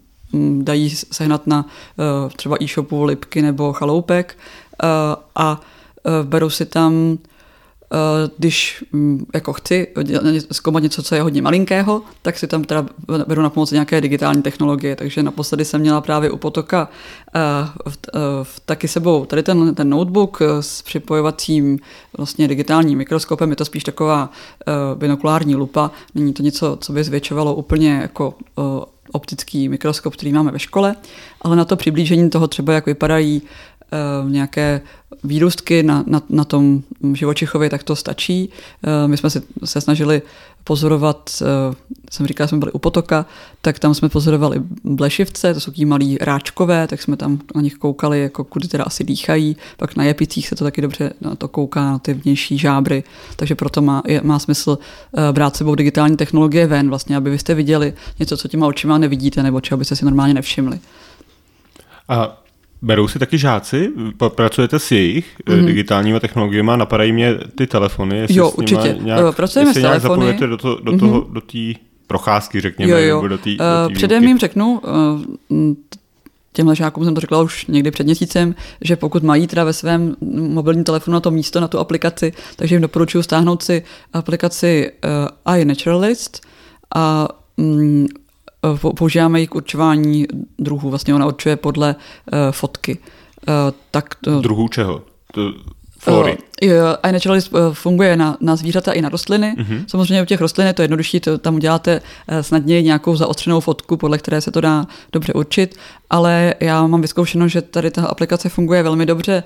dají 0.63 0.89
sehnat 0.89 1.47
na 1.47 1.65
uh, 1.65 2.31
třeba 2.35 2.57
e-shopu 2.61 3.03
Lipky 3.03 3.41
nebo 3.41 3.73
Chaloupek 3.73 4.37
uh, 4.83 4.89
a 5.35 5.61
uh, 6.03 6.27
beru 6.27 6.49
si 6.49 6.65
tam 6.65 7.17
když 8.37 8.83
mm, 8.91 9.25
jako 9.33 9.53
chci 9.53 9.87
zkoumat 10.51 10.83
něco, 10.83 11.03
co 11.03 11.15
je 11.15 11.21
hodně 11.21 11.41
malinkého, 11.41 12.01
tak 12.21 12.37
si 12.37 12.47
tam 12.47 12.63
teda 12.63 12.85
beru 13.27 13.41
na 13.41 13.49
pomoc 13.49 13.71
nějaké 13.71 14.01
digitální 14.01 14.41
technologie. 14.41 14.95
Takže 14.95 15.23
naposledy 15.23 15.65
jsem 15.65 15.81
měla 15.81 16.01
právě 16.01 16.31
u 16.31 16.37
potoka 16.37 16.89
v, 17.89 17.97
v, 18.43 18.59
taky 18.65 18.87
sebou 18.87 19.25
tady 19.25 19.43
ten, 19.43 19.75
ten 19.75 19.89
notebook 19.89 20.41
s 20.59 20.81
připojovacím 20.81 21.79
vlastně 22.17 22.47
digitálním 22.47 22.97
mikroskopem. 22.97 23.49
Je 23.49 23.55
to 23.55 23.65
spíš 23.65 23.83
taková 23.83 24.29
binokulární 24.95 25.55
lupa. 25.55 25.91
Není 26.15 26.33
to 26.33 26.43
něco, 26.43 26.77
co 26.81 26.93
by 26.93 27.03
zvětšovalo 27.03 27.55
úplně 27.55 27.99
jako 28.01 28.33
optický 29.11 29.69
mikroskop, 29.69 30.13
který 30.13 30.33
máme 30.33 30.51
ve 30.51 30.59
škole, 30.59 30.95
ale 31.41 31.55
na 31.55 31.65
to 31.65 31.75
přiblížení 31.75 32.29
toho 32.29 32.47
třeba, 32.47 32.73
jak 32.73 32.85
vypadají 32.85 33.41
nějaké 34.29 34.81
výrůstky 35.23 35.83
na, 35.83 36.03
na, 36.07 36.21
na 36.29 36.45
tom 36.45 36.83
živočichově, 37.13 37.69
tak 37.69 37.83
to 37.83 37.95
stačí. 37.95 38.49
Uh, 38.49 39.09
my 39.09 39.17
jsme 39.17 39.29
si, 39.29 39.41
se 39.65 39.81
snažili 39.81 40.21
pozorovat, 40.63 41.29
uh, 41.41 41.75
jsem 42.11 42.27
říkala, 42.27 42.47
jsme 42.47 42.57
byli 42.57 42.71
u 42.71 42.79
potoka, 42.79 43.25
tak 43.61 43.79
tam 43.79 43.93
jsme 43.93 44.09
pozorovali 44.09 44.61
blešivce, 44.83 45.53
to 45.53 45.59
jsou 45.59 45.71
tí 45.71 45.85
malí 45.85 46.17
ráčkové, 46.21 46.87
tak 46.87 47.01
jsme 47.01 47.17
tam 47.17 47.39
na 47.55 47.61
nich 47.61 47.75
koukali, 47.75 48.21
jako 48.21 48.43
kudy 48.43 48.67
teda 48.67 48.83
asi 48.83 49.03
dýchají, 49.03 49.57
pak 49.77 49.95
na 49.95 50.03
jepicích 50.03 50.47
se 50.47 50.55
to 50.55 50.63
taky 50.63 50.81
dobře 50.81 51.13
na 51.21 51.35
to 51.35 51.47
kouká, 51.47 51.91
na 51.91 51.99
ty 51.99 52.13
vnější 52.13 52.57
žábry, 52.57 53.03
takže 53.35 53.55
proto 53.55 53.81
má, 53.81 54.03
je, 54.07 54.21
má 54.23 54.39
smysl 54.39 54.77
brát 55.31 55.55
sebou 55.55 55.75
digitální 55.75 56.17
technologie 56.17 56.67
ven, 56.67 56.89
vlastně, 56.89 57.17
aby 57.17 57.29
vy 57.29 57.39
jste 57.39 57.55
viděli 57.55 57.93
něco, 58.19 58.37
co 58.37 58.47
těma 58.47 58.67
očima 58.67 58.97
nevidíte, 58.97 59.43
nebo 59.43 59.61
čeho 59.61 59.77
byste 59.77 59.95
si 59.95 60.05
normálně 60.05 60.33
nevšimli. 60.33 60.79
A 62.09 62.44
Berou 62.81 63.07
si 63.07 63.19
taky 63.19 63.37
žáci? 63.37 63.91
Pracujete 64.35 64.79
s 64.79 64.91
jejich 64.91 65.39
mm-hmm. 65.45 65.65
digitálními 65.65 66.19
technologiemi? 66.19 66.71
Napadají 66.75 67.11
mě 67.11 67.35
ty 67.55 67.67
telefony? 67.67 68.17
Jestli 68.17 68.37
jo, 68.37 68.49
určitě. 68.49 68.97
Nějak, 69.01 69.35
Pracujeme 69.35 69.71
s 69.71 69.73
telefony. 69.73 69.99
zapojujete 69.99 70.47
do, 70.47 70.57
to, 70.57 70.79
do 70.83 70.91
mm-hmm. 70.91 70.99
toho, 70.99 71.27
do 71.31 71.41
té 71.41 71.79
procházky, 72.07 72.61
řekněme, 72.61 72.91
jo, 72.91 72.97
jo. 72.97 73.15
nebo 73.15 73.27
do 73.27 73.37
té 73.37 73.49
uh, 73.49 73.93
Předem 73.93 74.23
jim 74.23 74.37
řeknu, 74.37 74.81
uh, 75.49 75.73
těmhle 76.53 76.75
žákům 76.75 77.05
jsem 77.05 77.15
to 77.15 77.21
řekla 77.21 77.41
už 77.41 77.65
někdy 77.65 77.91
před 77.91 78.03
měsícem, 78.03 78.55
že 78.81 78.95
pokud 78.95 79.23
mají 79.23 79.47
teda 79.47 79.63
ve 79.63 79.73
svém 79.73 80.15
mobilním 80.31 80.83
telefonu 80.83 81.13
na 81.13 81.19
to 81.19 81.31
místo, 81.31 81.59
na 81.59 81.67
tu 81.67 81.79
aplikaci, 81.79 82.33
takže 82.55 82.75
jim 82.75 82.81
doporučuji 82.81 83.23
stáhnout 83.23 83.63
si 83.63 83.83
aplikaci 84.13 84.91
uh, 85.47 85.55
iNaturalist 85.57 86.41
a 86.95 87.27
Eh, 87.59 88.05
používáme 88.97 89.39
ji 89.39 89.47
k 89.47 89.55
určování 89.55 90.25
druhů. 90.59 90.89
Vlastně 90.89 91.15
ona 91.15 91.27
určuje 91.27 91.55
podle 91.55 91.95
uh, 91.95 92.37
fotky. 92.51 92.97
Uh, 93.47 93.53
tak 93.91 94.15
druhů 94.41 94.67
čeho? 94.67 95.01
Flory. 96.05 96.37
Uh, 96.63 96.69
iNaturalist 97.09 97.51
funguje 97.73 98.17
na, 98.17 98.37
na 98.41 98.55
zvířata 98.55 98.91
i 98.91 99.01
na 99.01 99.09
rostliny. 99.09 99.55
Uh-huh. 99.57 99.83
Samozřejmě 99.87 100.21
u 100.21 100.25
těch 100.25 100.41
rostlin 100.41 100.67
je 100.67 100.73
to 100.73 100.81
jednodušší, 100.81 101.19
to, 101.19 101.37
tam 101.37 101.55
uděláte 101.55 102.01
snadněji 102.41 102.83
nějakou 102.83 103.15
zaostřenou 103.15 103.59
fotku, 103.59 103.97
podle 103.97 104.17
které 104.17 104.41
se 104.41 104.51
to 104.51 104.61
dá 104.61 104.87
dobře 105.11 105.33
určit, 105.33 105.75
ale 106.09 106.53
já 106.59 106.87
mám 106.87 107.01
vyzkoušeno, 107.01 107.47
že 107.47 107.61
tady 107.61 107.91
ta 107.91 108.05
aplikace 108.05 108.49
funguje 108.49 108.83
velmi 108.83 109.05
dobře 109.05 109.43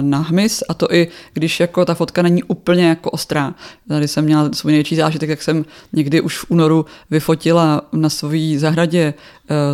na 0.00 0.18
hmyz 0.18 0.62
a 0.68 0.74
to 0.74 0.94
i 0.94 1.08
když 1.32 1.60
jako 1.60 1.84
ta 1.84 1.94
fotka 1.94 2.22
není 2.22 2.42
úplně 2.42 2.88
jako 2.88 3.10
ostrá. 3.10 3.54
Tady 3.88 4.08
jsem 4.08 4.24
měla 4.24 4.50
svůj 4.52 4.72
největší 4.72 4.96
zážitek, 4.96 5.30
jak 5.30 5.42
jsem 5.42 5.64
někdy 5.92 6.20
už 6.20 6.38
v 6.38 6.44
únoru 6.48 6.86
vyfotila 7.10 7.82
na 7.92 8.08
své 8.08 8.58
zahradě 8.58 9.14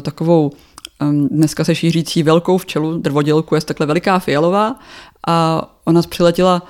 takovou 0.03 0.53
dneska 1.29 1.65
se 1.65 1.75
šířící 1.75 2.23
velkou 2.23 2.59
včelu, 2.59 2.99
drvodělku 2.99 3.55
je 3.55 3.61
takhle 3.61 3.87
veliká 3.87 4.19
fialová 4.19 4.75
a 5.27 5.63
ona 5.85 6.03
přiletěla 6.03 6.63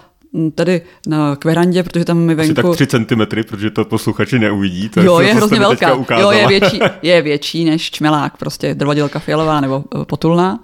tady 0.54 0.82
na 1.06 1.36
kverandě, 1.36 1.82
protože 1.82 2.04
tam 2.04 2.18
mi 2.18 2.34
venku... 2.34 2.70
Asi 2.70 2.86
tak 2.86 3.06
3 3.06 3.06
cm, 3.06 3.42
protože 3.48 3.70
to 3.70 3.84
posluchači 3.84 4.38
neuvidí. 4.38 4.88
To 4.88 5.02
jo, 5.02 5.20
je 5.20 5.34
hrozně 5.34 5.58
velká. 5.58 5.88
Jo, 6.20 6.30
je 6.30 6.48
větší, 6.48 6.80
je 7.02 7.22
větší 7.22 7.64
než 7.64 7.90
čmelák, 7.90 8.36
prostě 8.36 8.74
drvodělka 8.74 9.18
fialová 9.18 9.60
nebo 9.60 9.84
eh, 10.00 10.04
potulná. 10.04 10.60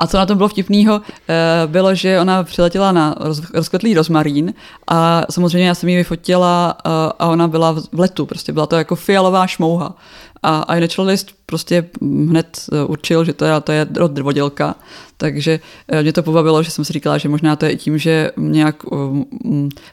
A 0.00 0.06
co 0.06 0.16
na 0.16 0.26
tom 0.26 0.36
bylo 0.36 0.48
vtipného, 0.48 1.00
eh, 1.28 1.66
bylo, 1.66 1.94
že 1.94 2.20
ona 2.20 2.42
přiletěla 2.42 2.92
na 2.92 3.14
rozkvetlý 3.54 3.94
rozmarín 3.94 4.54
a 4.86 5.22
samozřejmě 5.30 5.68
já 5.68 5.74
jsem 5.74 5.88
ji 5.88 5.96
vyfotila 5.96 6.76
eh, 6.78 6.90
a 7.18 7.26
ona 7.26 7.48
byla 7.48 7.72
v 7.72 8.00
letu, 8.00 8.26
prostě 8.26 8.52
byla 8.52 8.66
to 8.66 8.76
jako 8.76 8.96
fialová 8.96 9.46
šmouha. 9.46 9.94
A 10.42 10.76
iNaturalist 10.76 11.30
prostě 11.46 11.90
hned 12.00 12.66
eh, 12.72 12.84
určil, 12.84 13.24
že 13.24 13.32
to 13.32 13.44
je, 13.44 13.60
to 13.60 13.72
je 13.72 13.86
rod 13.96 14.12
drvodělka, 14.12 14.74
takže 15.18 15.60
mě 16.02 16.12
to 16.12 16.22
pobavilo, 16.22 16.62
že 16.62 16.70
jsem 16.70 16.84
si 16.84 16.92
říkala, 16.92 17.18
že 17.18 17.28
možná 17.28 17.56
to 17.56 17.66
je 17.66 17.76
tím, 17.76 17.98
že 17.98 18.30
nějak 18.36 18.82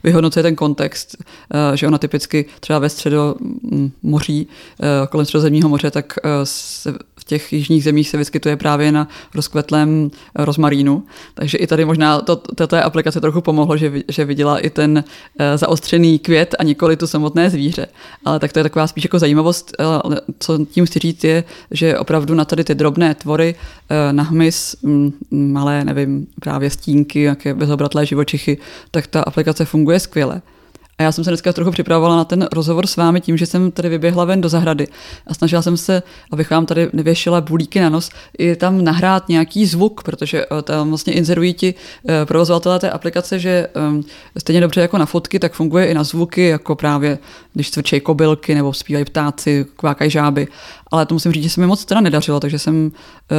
vyhodnocuje 0.04 0.44
ten 0.44 0.56
kontext, 0.56 1.18
že 1.76 1.88
ona 1.88 1.98
typicky 1.98 2.46
třeba 2.60 2.80
ve 2.80 2.90
středo 2.90 3.36
moří, 4.04 4.48
kolem 5.10 5.26
středozemního 5.26 5.70
moře, 5.70 5.92
tak 5.92 6.14
se 6.44 6.94
těch 7.28 7.54
jižních 7.54 7.84
zemích 7.84 8.10
se 8.10 8.18
vyskytuje 8.18 8.58
právě 8.58 8.92
na 8.92 9.08
rozkvetlém 9.36 10.12
rozmarínu. 10.36 11.04
Takže 11.34 11.58
i 11.58 11.68
tady 11.68 11.86
možná 11.86 12.22
to, 12.22 12.36
tato 12.36 12.78
aplikace 12.78 13.22
trochu 13.22 13.42
pomohlo, 13.42 13.78
že, 13.78 13.92
že 14.08 14.26
viděla 14.26 14.60
i 14.60 14.70
ten 14.70 15.04
zaostřený 15.56 16.20
květ 16.20 16.56
a 16.60 16.64
nikoli 16.64 16.98
to 16.98 17.08
samotné 17.08 17.50
zvíře. 17.50 17.88
Ale 18.26 18.40
tak 18.40 18.54
to 18.54 18.60
je 18.60 18.64
taková 18.64 18.88
spíš 18.88 19.04
jako 19.04 19.20
zajímavost. 19.20 19.76
Co 20.40 20.66
tím 20.66 20.86
chci 20.86 21.00
říct 21.00 21.24
je, 21.24 21.44
že 21.72 21.98
opravdu 21.98 22.36
na 22.36 22.46
tady 22.46 22.64
ty 22.64 22.76
drobné 22.76 23.16
tvory, 23.16 23.56
na 24.12 24.24
hmyz, 24.24 24.76
um, 24.82 25.14
malé, 25.32 25.84
nevím, 25.84 26.28
právě 26.40 26.70
stínky, 26.70 27.22
jaké 27.22 27.54
bezobratlé 27.54 28.06
živočichy, 28.06 28.58
tak 28.92 29.08
ta 29.08 29.22
aplikace 29.22 29.66
funguje 29.66 30.00
skvěle. 30.00 30.42
A 30.98 31.04
já 31.04 31.12
jsem 31.12 31.24
se 31.24 31.30
dneska 31.30 31.54
trochu 31.54 31.72
připravovala 31.72 32.16
na 32.16 32.26
ten 32.26 32.48
rozhovor 32.52 32.88
s 32.88 32.96
vámi 32.96 33.22
tím, 33.22 33.38
že 33.38 33.46
jsem 33.46 33.72
tady 33.72 33.90
vyběhla 33.90 34.26
ven 34.26 34.42
do 34.42 34.50
zahrady 34.50 34.88
a 35.28 35.34
snažila 35.34 35.62
jsem 35.62 35.78
se, 35.78 36.04
abych 36.32 36.50
vám 36.50 36.66
tady 36.66 36.90
nevěšila 36.94 37.42
bulíky 37.42 37.80
na 37.80 37.90
nos, 37.90 38.10
i 38.38 38.56
tam 38.56 38.84
nahrát 38.84 39.30
nějaký 39.30 39.66
zvuk, 39.66 40.04
protože 40.04 40.46
eh, 40.46 40.62
tam 40.62 40.90
vlastně 40.90 41.14
inzerují 41.14 41.54
ti 41.54 41.74
eh, 42.10 42.26
provozovatelé 42.26 42.80
té 42.80 42.90
aplikace, 42.90 43.40
že 43.40 43.68
ehm, 43.74 44.04
stejně 44.38 44.62
dobře 44.62 44.82
jako 44.82 44.98
na 44.98 45.06
fotky, 45.06 45.40
tak 45.40 45.54
funguje 45.54 45.86
i 45.86 45.94
na 45.94 46.04
zvuky, 46.04 46.48
jako 46.48 46.76
právě 46.76 47.18
když 47.54 47.72
cvrčejí 47.72 48.00
kobylky 48.00 48.56
nebo 48.56 48.74
zpívají 48.74 49.06
ptáci, 49.06 49.66
kvákají 49.76 50.12
žáby. 50.12 50.48
Ale 50.92 51.06
to 51.06 51.16
musím 51.16 51.32
říct, 51.32 51.44
že 51.44 51.50
se 51.50 51.62
mi 51.62 51.68
moc 51.68 51.86
teda 51.86 52.02
nedařilo, 52.02 52.40
takže 52.40 52.60
jsem 52.60 52.92
eh, 53.32 53.36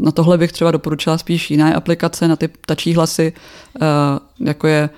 na 0.00 0.12
tohle 0.12 0.38
bych 0.38 0.52
třeba 0.52 0.70
doporučila 0.70 1.18
spíš 1.18 1.50
jiné 1.50 1.74
aplikace 1.74 2.28
na 2.28 2.36
ty 2.36 2.48
tačí 2.66 2.94
hlasy, 2.94 3.32
jako 4.40 4.66
je 4.66 4.90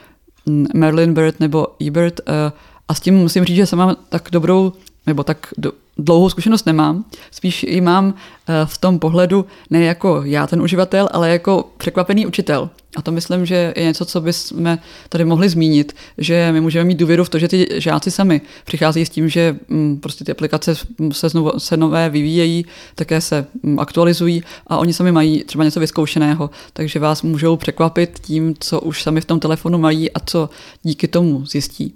Merlin 0.75 1.15
Bird 1.15 1.41
nebo 1.41 1.67
eBird 1.87 2.21
eh, 2.21 2.53
a 2.89 2.95
s 2.95 3.01
tím 3.01 3.15
musím 3.15 3.45
říct, 3.45 3.57
že 3.57 3.67
jsem 3.67 3.79
mám 3.79 3.97
tak 4.09 4.29
dobrou 4.33 4.73
nebo 5.07 5.25
tak 5.25 5.55
dlouhou 5.99 6.29
zkušenost 6.29 6.67
nemám. 6.67 7.05
Spíš 7.31 7.63
ji 7.63 7.81
mám 7.81 8.15
eh, 8.49 8.53
v 8.65 8.79
tom 8.79 8.99
pohledu 8.99 9.47
ne 9.71 9.85
jako 9.85 10.23
já 10.25 10.47
ten 10.47 10.63
uživatel, 10.63 11.09
ale 11.13 11.31
jako 11.31 11.71
překvapený 11.79 12.27
učitel. 12.27 12.71
A 12.97 13.03
to 13.03 13.13
myslím, 13.13 13.47
že 13.47 13.75
je 13.77 13.85
něco, 13.85 14.05
co 14.05 14.21
bychom 14.21 14.79
tady 15.09 15.25
mohli 15.25 15.49
zmínit, 15.49 15.97
že 16.19 16.49
my 16.53 16.61
můžeme 16.61 16.85
mít 16.85 16.99
důvěru 16.99 17.25
v 17.25 17.29
to, 17.29 17.39
že 17.39 17.49
ty 17.49 17.69
žáci 17.77 18.11
sami 18.11 18.41
přicházejí 18.65 19.07
s 19.07 19.11
tím, 19.11 19.29
že 19.29 19.57
mm, 19.69 19.97
prostě 19.97 20.25
ty 20.25 20.33
aplikace 20.33 20.75
se, 21.13 21.29
znovu, 21.29 21.53
se 21.59 21.77
nové 21.77 22.09
vyvíjejí, 22.09 22.67
také 22.95 23.21
se 23.21 23.47
mm, 23.63 23.81
aktualizují 23.81 24.43
a 24.67 24.77
oni 24.77 24.93
sami 24.93 25.13
mají 25.13 25.45
třeba 25.45 25.65
něco 25.65 25.81
vyzkoušeného, 25.81 26.51
takže 26.73 26.99
vás 26.99 27.23
můžou 27.23 27.57
překvapit 27.57 28.19
tím, 28.23 28.55
co 28.59 28.81
už 28.81 29.03
sami 29.03 29.21
v 29.21 29.25
tom 29.25 29.41
telefonu 29.41 29.79
mají 29.79 30.11
a 30.11 30.21
co 30.21 30.51
díky 30.83 31.09
tomu 31.09 31.47
zjistí. 31.47 31.95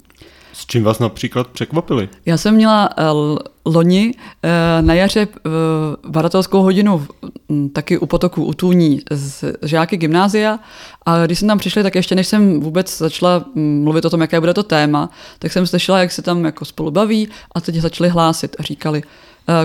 S 0.53 0.67
čím 0.67 0.85
vás 0.85 0.99
například 0.99 1.47
překvapili? 1.47 2.09
Já 2.27 2.37
jsem 2.37 2.55
měla 2.55 2.91
uh, 2.99 3.39
loni 3.65 4.15
uh, 4.15 4.87
na 4.87 4.95
jaře 4.95 5.27
uh, 5.27 6.11
baratelskou 6.11 6.63
hodinu 6.63 7.07
um, 7.49 7.69
taky 7.69 7.99
u 7.99 8.07
potoku 8.07 8.45
u 8.45 8.55
Tůní 8.55 9.01
z 9.11 9.45
žáky 9.63 9.97
gymnázia 9.97 10.59
a 11.07 11.27
když 11.27 11.39
jsem 11.39 11.49
tam 11.49 11.59
přišli, 11.59 11.83
tak 11.83 11.95
ještě 11.95 12.15
než 12.15 12.27
jsem 12.27 12.61
vůbec 12.61 12.99
začala 12.99 13.45
um, 13.55 13.83
mluvit 13.83 14.05
o 14.05 14.11
tom, 14.11 14.21
jaké 14.21 14.41
bude 14.41 14.55
to 14.55 14.63
téma, 14.63 15.11
tak 15.39 15.53
jsem 15.53 15.67
slyšela, 15.67 15.99
jak 16.01 16.13
se 16.13 16.23
tam 16.23 16.45
jako 16.45 16.65
spolu 16.65 16.91
baví 16.91 17.29
a 17.55 17.61
teď 17.61 17.75
začali 17.75 18.11
hlásit 18.11 18.57
a 18.59 18.63
říkali 18.63 19.03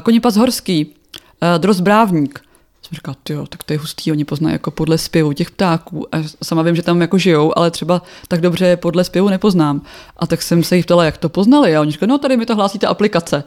Konipas 0.04 0.36
Horský, 0.36 0.86
uh, 0.86 1.58
Drost 1.58 1.82
Brávník, 1.82 2.45
jsem 2.86 2.96
říkala, 2.96 3.18
jo, 3.30 3.46
tak 3.50 3.64
to 3.64 3.74
je 3.74 3.80
hustý, 3.80 4.12
oni 4.12 4.26
poznají 4.26 4.54
jako 4.54 4.72
podle 4.72 4.98
zpěvu 4.98 5.34
těch 5.34 5.52
ptáků. 5.52 6.16
A 6.16 6.18
sama 6.44 6.62
vím, 6.62 6.76
že 6.76 6.82
tam 6.82 7.02
jako 7.02 7.18
žijou, 7.18 7.58
ale 7.58 7.72
třeba 7.72 8.02
tak 8.28 8.42
dobře 8.42 8.78
podle 8.78 9.04
zpěvu 9.04 9.30
nepoznám. 9.30 9.82
A 10.18 10.28
tak 10.28 10.42
jsem 10.42 10.64
se 10.64 10.76
jich 10.76 10.86
ptala, 10.86 11.06
jak 11.06 11.18
to 11.18 11.30
poznali. 11.30 11.76
A 11.76 11.82
oni 11.82 11.92
říkali, 11.92 12.10
no 12.10 12.18
tady 12.18 12.38
mi 12.38 12.46
to 12.46 12.56
hlásí 12.56 12.80
ta 12.80 12.90
aplikace. 12.90 13.44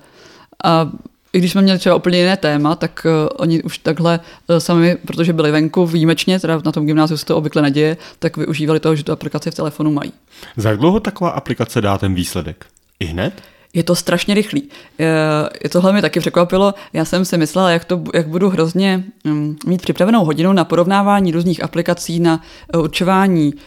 A 0.65 0.91
i 1.33 1.39
když 1.39 1.53
jsme 1.53 1.63
měli 1.63 1.79
třeba 1.79 1.95
úplně 1.95 2.19
jiné 2.19 2.37
téma, 2.37 2.75
tak 2.75 3.07
uh, 3.07 3.29
oni 3.37 3.63
už 3.63 3.79
takhle 3.79 4.21
uh, 4.49 4.57
sami, 4.57 4.97
protože 5.07 5.33
byli 5.33 5.51
venku 5.51 5.87
výjimečně, 5.87 6.41
teda 6.41 6.61
na 6.65 6.73
tom 6.73 6.87
gymnáziu 6.87 7.17
se 7.17 7.27
to 7.27 7.37
obvykle 7.37 7.63
neděje, 7.63 7.97
tak 8.19 8.37
využívali 8.37 8.81
toho, 8.81 8.97
že 8.97 9.05
tu 9.05 9.13
aplikaci 9.13 9.51
v 9.51 9.55
telefonu 9.55 9.93
mají. 9.93 10.13
Za 10.57 10.75
dlouho 10.75 11.01
taková 11.01 11.31
aplikace 11.31 11.81
dá 11.81 11.99
ten 11.99 12.15
výsledek? 12.15 12.67
I 13.01 13.05
hned? 13.05 13.43
Je 13.75 13.83
to 13.83 13.95
strašně 13.95 14.35
rychlý. 14.35 14.69
Je, 14.99 15.69
tohle 15.71 15.93
mi 15.93 16.03
taky 16.03 16.21
překvapilo. 16.21 16.75
Já 16.93 17.05
jsem 17.05 17.25
si 17.25 17.39
myslela, 17.39 17.71
jak, 17.71 17.85
to, 17.85 18.03
jak 18.15 18.29
budu 18.29 18.51
hrozně 18.51 19.05
um, 19.25 19.57
mít 19.67 19.83
připravenou 19.83 20.25
hodinu 20.25 20.53
na 20.53 20.65
porovnávání 20.65 21.33
různých 21.33 21.65
aplikací 21.65 22.21
na 22.21 22.43
uh, 22.75 22.83
určování 22.83 23.55
uh, 23.55 23.61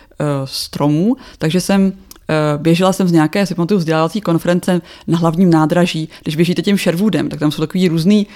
stromů, 0.45 1.15
takže 1.37 1.61
jsem 1.61 1.93
běžela 2.57 2.93
jsem 2.93 3.07
z 3.07 3.11
nějaké, 3.11 3.45
si 3.45 3.55
pamatuju, 3.55 3.77
vzdělávací 3.77 4.21
konference 4.21 4.81
na 5.07 5.17
hlavním 5.17 5.49
nádraží, 5.49 6.09
když 6.23 6.35
běžíte 6.35 6.61
tím 6.61 6.77
Sherwoodem, 6.77 7.29
tak 7.29 7.39
tam 7.39 7.51
jsou 7.51 7.61
takový 7.61 7.87
různý 7.87 8.27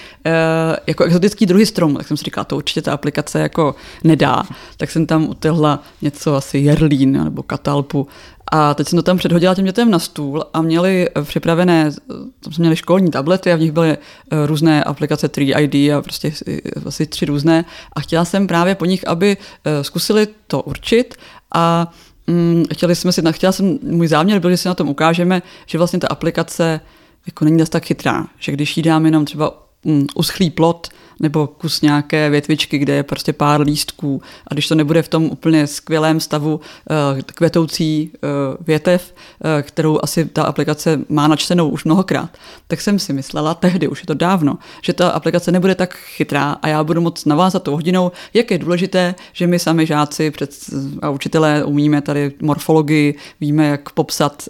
jako 0.88 1.04
exotický 1.04 1.46
druhy 1.46 1.66
stromů, 1.66 1.98
tak 1.98 2.08
jsem 2.08 2.18
si 2.18 2.24
říkala, 2.24 2.46
to 2.46 2.56
určitě 2.56 2.82
ta 2.82 2.94
aplikace 2.94 3.40
jako 3.40 3.76
nedá. 4.04 4.44
Tak 4.78 4.92
jsem 4.92 5.06
tam 5.06 5.30
utehla 5.30 5.84
něco 6.02 6.36
asi 6.36 6.58
jerlín 6.58 7.24
nebo 7.24 7.44
katalpu 7.44 8.08
a 8.52 8.74
teď 8.74 8.88
jsem 8.88 8.98
to 8.98 9.04
tam 9.04 9.18
předhodila 9.18 9.56
těm 9.56 9.66
dětem 9.66 9.92
na 9.92 10.00
stůl 10.00 10.44
a 10.54 10.62
měli 10.62 11.10
připravené, 11.24 11.92
tam 12.40 12.54
jsme 12.54 12.62
měli 12.62 12.76
školní 12.76 13.12
tablety 13.12 13.52
a 13.52 13.56
v 13.56 13.60
nich 13.60 13.72
byly 13.72 13.90
eh, 13.92 13.98
různé 14.46 14.84
aplikace 14.84 15.28
3ID 15.28 15.98
a 15.98 16.02
prostě 16.02 16.34
asi 16.86 17.06
tři 17.06 17.26
různé. 17.26 17.66
A 17.94 18.00
chtěla 18.00 18.26
jsem 18.26 18.48
právě 18.48 18.76
po 18.76 18.86
nich, 18.86 19.08
aby 19.08 19.38
eh, 19.66 19.84
zkusili 19.84 20.28
to 20.48 20.62
určit 20.62 21.16
a 21.54 21.92
mm, 22.28 22.66
chtěli 22.74 22.96
jsme 22.96 23.12
si, 23.12 23.22
chtěla 23.32 23.52
jsem, 23.52 23.80
můj 23.84 24.08
záměr 24.08 24.40
byl, 24.40 24.50
že 24.50 24.58
si 24.58 24.68
na 24.68 24.74
tom 24.74 24.90
ukážeme, 24.90 25.42
že 25.66 25.78
vlastně 25.78 26.00
ta 26.00 26.08
aplikace 26.08 26.80
jako 27.26 27.46
není 27.46 27.58
dost 27.58 27.70
tak 27.70 27.86
chytrá, 27.86 28.28
že 28.40 28.52
když 28.52 28.78
jí 28.78 28.84
dám 28.84 29.06
jenom 29.06 29.26
třeba 29.26 29.68
mm, 29.84 30.08
uschlý 30.16 30.50
plot, 30.50 30.88
nebo 31.20 31.48
kus 31.48 31.82
nějaké 31.82 32.30
větvičky, 32.30 32.78
kde 32.78 32.94
je 32.94 33.04
prostě 33.04 33.34
pár 33.34 33.62
lístků. 33.62 34.22
A 34.48 34.54
když 34.54 34.68
to 34.68 34.76
nebude 34.76 35.02
v 35.02 35.08
tom 35.08 35.26
úplně 35.26 35.68
skvělém 35.68 36.20
stavu 36.20 36.56
uh, 36.56 37.22
kvetoucí 37.22 38.12
uh, 38.14 38.66
větev, 38.68 39.14
uh, 39.16 39.62
kterou 39.62 40.00
asi 40.04 40.26
ta 40.26 40.44
aplikace 40.44 41.00
má 41.10 41.28
načtenou 41.28 41.70
už 41.70 41.84
mnohokrát, 41.84 42.30
tak 42.68 42.82
jsem 42.82 43.00
si 43.00 43.14
myslela 43.14 43.54
tehdy, 43.54 43.88
už 43.88 44.00
je 44.00 44.08
to 44.08 44.14
dávno, 44.14 44.58
že 44.82 44.94
ta 44.94 45.10
aplikace 45.10 45.52
nebude 45.52 45.76
tak 45.76 45.96
chytrá 45.96 46.52
a 46.62 46.68
já 46.68 46.84
budu 46.84 47.02
moc 47.02 47.26
navázat 47.26 47.64
tou 47.64 47.76
hodinou, 47.76 48.12
jak 48.34 48.52
je 48.52 48.58
důležité, 48.58 49.16
že 49.34 49.48
my 49.48 49.60
sami 49.60 49.86
žáci 49.86 50.32
před, 50.32 50.56
a 51.02 51.10
učitelé 51.10 51.64
umíme 51.64 52.02
tady 52.02 52.32
morfologii, 52.42 53.18
víme, 53.42 53.68
jak 53.68 53.90
popsat 53.90 54.44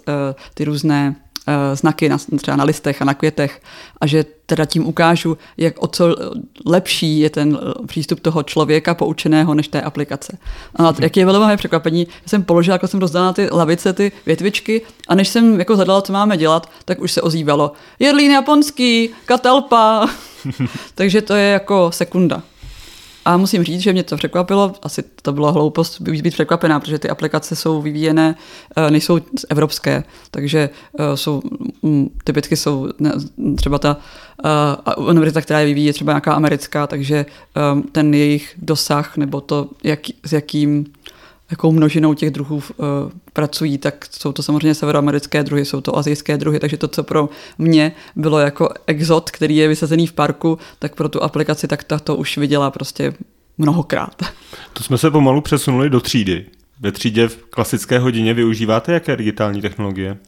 ty 0.54 0.64
různé 0.64 1.16
Eh, 1.16 1.25
znaky 1.74 2.08
na, 2.08 2.18
třeba 2.38 2.56
na 2.56 2.64
listech 2.64 3.02
a 3.02 3.04
na 3.04 3.14
květech 3.14 3.62
a 4.00 4.06
že 4.06 4.24
teda 4.46 4.64
tím 4.64 4.86
ukážu, 4.86 5.38
jak 5.56 5.82
o 5.82 5.86
co 5.86 6.16
lepší 6.66 7.20
je 7.20 7.30
ten 7.30 7.58
eh, 7.60 7.86
přístup 7.86 8.20
toho 8.20 8.42
člověka 8.42 8.94
poučeného 8.94 9.54
než 9.54 9.68
té 9.68 9.82
aplikace. 9.82 10.38
A 10.76 10.94
jak 11.00 11.16
je 11.16 11.26
velmi 11.26 11.56
překvapení, 11.56 12.06
jsem 12.26 12.42
položila, 12.42 12.74
jako 12.74 12.88
jsem 12.88 13.00
rozdala 13.00 13.32
ty 13.32 13.48
lavice, 13.52 13.92
ty 13.92 14.12
větvičky 14.26 14.82
a 15.08 15.14
než 15.14 15.28
jsem 15.28 15.58
jako 15.58 15.76
zadala, 15.76 16.02
co 16.02 16.12
máme 16.12 16.36
dělat, 16.36 16.70
tak 16.84 17.00
už 17.00 17.12
se 17.12 17.22
ozývalo 17.22 17.72
Jedlín 17.98 18.30
japonský, 18.32 19.10
katalpa. 19.24 20.08
Takže 20.94 21.22
to 21.22 21.34
je 21.34 21.48
jako 21.48 21.90
sekunda. 21.92 22.42
A 23.26 23.36
musím 23.36 23.64
říct, 23.64 23.80
že 23.80 23.92
mě 23.92 24.02
to 24.02 24.16
překvapilo, 24.16 24.74
asi 24.82 25.02
to 25.22 25.32
bylo 25.32 25.52
hloupost 25.52 26.00
být, 26.00 26.32
překvapená, 26.32 26.80
protože 26.80 26.98
ty 26.98 27.08
aplikace 27.08 27.56
jsou 27.56 27.82
vyvíjené, 27.82 28.34
eh, 28.76 28.90
nejsou 28.90 29.20
evropské, 29.48 30.04
takže 30.30 30.70
eh, 30.98 31.16
jsou, 31.16 31.42
mm, 31.82 32.10
typicky 32.24 32.56
jsou 32.56 32.88
třeba 33.56 33.78
ta 33.78 33.96
uh, 34.96 35.08
univerzita, 35.08 35.40
která 35.40 35.60
je 35.60 35.66
vyvíjí, 35.66 35.92
třeba 35.92 36.12
nějaká 36.12 36.32
americká, 36.34 36.86
takže 36.86 37.26
ten 37.92 38.14
jejich 38.14 38.54
dosah 38.58 39.16
nebo 39.16 39.40
to, 39.40 39.68
jak, 39.84 40.00
s 40.24 40.32
jakým 40.32 40.86
jakou 41.50 41.72
množinou 41.72 42.14
těch 42.14 42.30
druhů 42.30 42.56
uh, 42.56 42.84
pracují, 43.32 43.78
tak 43.78 44.06
jsou 44.10 44.32
to 44.32 44.42
samozřejmě 44.42 44.74
severoamerické 44.74 45.42
druhy, 45.42 45.64
jsou 45.64 45.80
to 45.80 45.98
azijské 45.98 46.36
druhy, 46.36 46.60
takže 46.60 46.76
to, 46.76 46.88
co 46.88 47.02
pro 47.02 47.28
mě 47.58 47.92
bylo 48.16 48.38
jako 48.38 48.68
exot, 48.86 49.30
který 49.30 49.56
je 49.56 49.68
vysazený 49.68 50.06
v 50.06 50.12
parku, 50.12 50.58
tak 50.78 50.94
pro 50.94 51.08
tu 51.08 51.22
aplikaci 51.22 51.68
tak 51.68 51.84
ta 51.84 51.98
to 51.98 52.16
už 52.16 52.38
viděla 52.38 52.70
prostě 52.70 53.12
mnohokrát. 53.58 54.22
To 54.72 54.82
jsme 54.82 54.98
se 54.98 55.10
pomalu 55.10 55.40
přesunuli 55.40 55.90
do 55.90 56.00
třídy. 56.00 56.46
Ve 56.80 56.92
třídě 56.92 57.28
v 57.28 57.36
klasické 57.36 57.98
hodině 57.98 58.34
využíváte 58.34 58.92
jaké 58.92 59.16
digitální 59.16 59.62
technologie? 59.62 60.12
Uh, 60.12 60.18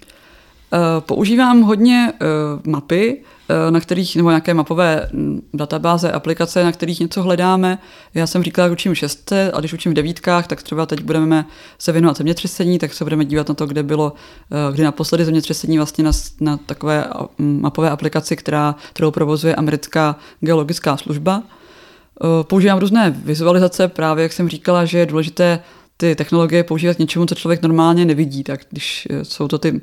používám 1.00 1.62
hodně 1.62 2.12
uh, 2.12 2.72
mapy, 2.72 3.22
Eh, 3.50 3.70
na 3.70 3.80
kterých, 3.80 4.16
nebo 4.16 4.30
nějaké 4.30 4.54
mapové 4.54 5.08
mm, 5.12 5.48
databáze, 5.54 6.12
aplikace, 6.12 6.64
na 6.64 6.72
kterých 6.72 7.00
něco 7.00 7.22
hledáme. 7.22 7.78
Já 8.14 8.26
jsem 8.26 8.42
říkala, 8.42 8.68
že 8.68 8.72
učím 8.72 8.94
šestce 8.94 9.52
a 9.54 9.60
když 9.60 9.72
učím 9.72 9.92
v 9.92 9.94
devítkách, 9.94 10.46
tak 10.46 10.62
třeba 10.62 10.86
teď 10.86 11.02
budeme 11.02 11.46
se 11.78 11.92
věnovat 11.92 12.16
zemětřesení, 12.16 12.78
tak 12.78 12.94
se 12.94 13.04
budeme 13.04 13.24
dívat 13.24 13.48
na 13.48 13.54
to, 13.54 13.66
kde 13.66 13.82
bylo, 13.82 14.12
eh, 14.52 14.72
kdy 14.72 14.82
naposledy 14.82 15.24
zemětřesení 15.24 15.76
vlastně 15.78 16.04
na, 16.04 16.10
na 16.40 16.56
takové 16.56 17.04
mm, 17.38 17.60
mapové 17.60 17.90
aplikaci, 17.90 18.36
která, 18.36 18.74
kterou 18.92 19.10
provozuje 19.10 19.54
americká 19.54 20.16
geologická 20.40 20.96
služba. 20.96 21.42
Eh, 21.42 22.44
používám 22.44 22.78
různé 22.78 23.10
vizualizace, 23.10 23.88
právě 23.88 24.22
jak 24.22 24.32
jsem 24.32 24.48
říkala, 24.48 24.84
že 24.84 24.98
je 24.98 25.06
důležité 25.06 25.60
ty 26.00 26.14
technologie 26.14 26.64
používat 26.64 26.98
něčemu, 26.98 27.26
co 27.26 27.34
člověk 27.34 27.62
normálně 27.62 28.04
nevidí. 28.04 28.44
Tak 28.44 28.60
když 28.70 29.08
jsou 29.22 29.48
to 29.48 29.58
ty 29.58 29.72
uh, 29.72 29.80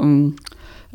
um, 0.00 0.36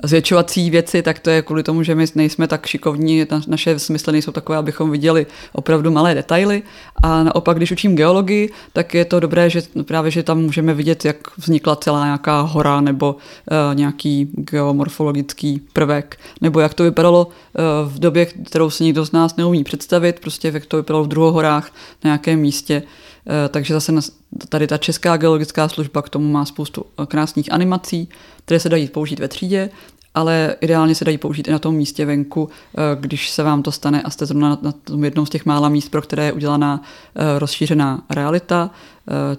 zvětšovací 0.04 0.70
věci, 0.70 1.02
tak 1.02 1.20
to 1.20 1.30
je 1.30 1.42
kvůli 1.42 1.64
tomu, 1.64 1.84
že 1.84 1.96
my 1.96 2.06
nejsme 2.16 2.48
tak 2.48 2.66
šikovní, 2.66 3.26
naše 3.48 3.80
smysly 3.80 4.12
nejsou 4.12 4.32
takové, 4.32 4.58
abychom 4.58 4.92
viděli 4.92 5.26
opravdu 5.54 5.92
malé 5.92 6.16
detaily. 6.16 6.64
A 7.04 7.24
naopak, 7.24 7.58
když 7.58 7.72
učím 7.72 7.96
geologii, 7.96 8.50
tak 8.74 8.94
je 8.94 9.06
to 9.06 9.20
dobré, 9.20 9.50
že 9.50 9.62
právě, 9.84 10.12
že 10.12 10.24
tam 10.24 10.42
můžeme 10.42 10.74
vidět, 10.74 11.06
jak 11.06 11.38
vznikla 11.38 11.76
celá 11.76 12.06
nějaká 12.06 12.42
hora 12.42 12.82
nebo 12.82 13.16
uh, 13.16 13.76
nějaký 13.76 14.30
geomorfologický 14.36 15.62
prvek, 15.74 16.20
nebo 16.42 16.60
jak 16.60 16.74
to 16.74 16.84
vypadalo 16.84 17.28
v 17.86 18.00
době, 18.00 18.26
kterou 18.26 18.70
si 18.70 18.84
nikdo 18.84 19.06
z 19.06 19.12
nás 19.12 19.36
neumí 19.36 19.64
představit, 19.64 20.20
prostě 20.20 20.52
jak 20.54 20.66
to 20.66 20.78
vypadalo 20.78 21.04
v 21.04 21.08
druhohorách 21.08 21.66
na 22.04 22.08
nějakém 22.08 22.40
místě. 22.40 22.84
Eh, 23.28 23.50
takže 23.50 23.74
zase 23.74 23.94
tady 24.50 24.68
ta 24.68 24.78
Česká 24.78 25.18
geologická 25.18 25.70
služba 25.70 26.02
k 26.02 26.10
tomu 26.10 26.32
má 26.32 26.46
spoustu 26.46 26.86
eh, 26.86 27.06
krásných 27.06 27.52
animací, 27.52 28.10
které 28.46 28.60
se 28.60 28.70
dají 28.70 28.88
použít 28.88 29.20
ve 29.20 29.28
třídě, 29.28 29.70
ale 30.14 30.56
ideálně 30.62 30.96
se 30.96 31.06
dají 31.06 31.18
použít 31.18 31.48
i 31.48 31.52
na 31.52 31.60
tom 31.60 31.76
místě 31.76 32.06
venku, 32.06 32.50
eh, 32.50 32.82
když 33.00 33.30
se 33.30 33.44
vám 33.44 33.64
to 33.64 33.72
stane 33.72 34.02
a 34.02 34.10
jste 34.10 34.26
zrovna 34.26 34.60
na 34.62 34.72
tom 34.72 35.04
jednou 35.04 35.26
z 35.26 35.30
těch 35.30 35.46
mála 35.46 35.70
míst, 35.70 35.90
pro 35.90 36.02
které 36.02 36.26
je 36.26 36.34
udělaná 36.34 36.82
rozšířená 37.38 38.04
realita, 38.10 38.70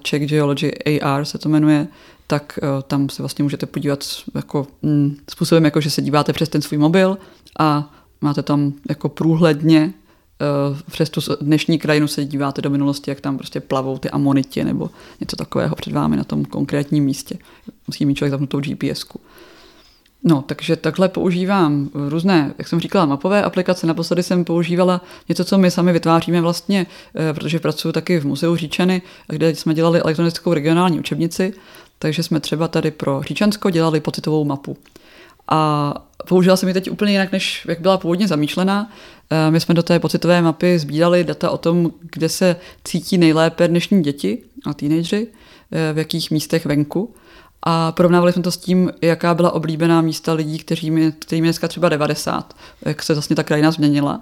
Czech 0.03 0.27
Geology 0.27 0.71
AR 0.85 1.25
se 1.25 1.39
to 1.39 1.49
jmenuje, 1.49 1.87
tak 2.27 2.59
tam 2.87 3.09
se 3.09 3.23
vlastně 3.23 3.43
můžete 3.43 3.67
podívat 3.67 4.05
jako, 4.35 4.67
mm, 4.83 5.17
způsobem, 5.31 5.65
jako 5.65 5.81
že 5.81 5.91
se 5.91 6.03
díváte 6.03 6.33
přes 6.33 6.49
ten 6.49 6.63
svůj 6.63 6.79
mobil 6.79 7.19
a 7.59 7.93
máte 8.21 8.43
tam 8.43 8.73
jako 8.89 9.09
průhledně 9.09 9.93
přes 10.91 11.11
tu 11.11 11.21
dnešní 11.41 11.79
krajinu 11.79 12.09
se 12.09 12.25
díváte 12.25 12.63
do 12.63 12.71
minulosti, 12.71 13.11
jak 13.11 13.21
tam 13.21 13.39
prostě 13.39 13.61
plavou 13.61 13.99
ty 13.99 14.11
amonity 14.11 14.65
nebo 14.65 14.91
něco 15.21 15.37
takového 15.37 15.77
před 15.77 15.93
vámi 15.93 16.17
na 16.17 16.25
tom 16.25 16.45
konkrétním 16.45 17.05
místě. 17.05 17.39
Musí 17.87 18.07
mít 18.07 18.15
člověk 18.15 18.31
zapnutou 18.31 18.61
GPSku. 18.61 19.21
No, 20.27 20.45
takže 20.47 20.77
takhle 20.77 21.09
používám 21.09 21.91
různé, 22.09 22.55
jak 22.59 22.69
jsem 22.69 22.81
říkala, 22.81 23.07
mapové 23.07 23.43
aplikace. 23.43 23.87
Naposledy 23.87 24.23
jsem 24.23 24.45
používala 24.45 25.01
něco, 25.29 25.45
co 25.45 25.59
my 25.59 25.71
sami 25.71 25.93
vytváříme 25.93 26.41
vlastně, 26.41 26.87
eh, 27.15 27.33
protože 27.33 27.59
pracuji 27.61 27.93
taky 27.93 28.21
v 28.21 28.27
Muzeu 28.27 28.57
Říčany, 28.57 29.03
kde 29.29 29.55
jsme 29.55 29.75
dělali 29.75 30.01
elektronickou 30.01 30.55
regionální 30.55 30.99
učebnici, 30.99 31.53
takže 31.99 32.23
jsme 32.23 32.41
třeba 32.41 32.69
tady 32.69 32.91
pro 32.91 33.23
Říčansko 33.23 33.71
dělali 33.71 34.01
pocitovou 34.01 34.45
mapu. 34.45 34.77
A 35.49 35.95
použila 36.29 36.57
jsem 36.57 36.69
ji 36.69 36.75
teď 36.75 36.91
úplně 36.91 37.13
jinak, 37.13 37.33
než 37.33 37.67
jak 37.69 37.81
byla 37.81 37.99
původně 37.99 38.29
zamýšlená. 38.29 38.91
Eh, 39.31 39.51
my 39.51 39.61
jsme 39.61 39.75
do 39.75 39.83
té 39.83 40.01
pocitové 40.01 40.43
mapy 40.43 40.79
sbírali 40.79 41.25
data 41.25 41.51
o 41.51 41.59
tom, 41.59 41.91
kde 42.01 42.29
se 42.29 42.57
cítí 42.85 43.19
nejlépe 43.19 43.69
dnešní 43.69 44.03
děti 44.03 44.43
a 44.67 44.75
teenageři, 44.75 45.27
eh, 45.73 45.93
v 45.93 45.99
jakých 45.99 46.31
místech 46.31 46.67
venku. 46.67 47.15
A 47.63 47.93
porovnávali 47.93 48.33
jsme 48.33 48.43
to 48.43 48.51
s 48.51 48.57
tím, 48.57 48.93
jaká 49.03 49.35
byla 49.35 49.51
oblíbená 49.51 50.01
místa 50.01 50.33
lidí, 50.33 50.59
kterým 50.59 50.99
je, 50.99 51.13
kterým 51.13 51.45
je 51.45 51.49
dneska 51.49 51.69
třeba 51.69 51.89
90, 51.89 52.55
jak 52.83 53.03
se 53.03 53.15
vlastně 53.15 53.37
ta 53.37 53.43
krajina 53.43 53.71
změnila. 53.71 54.21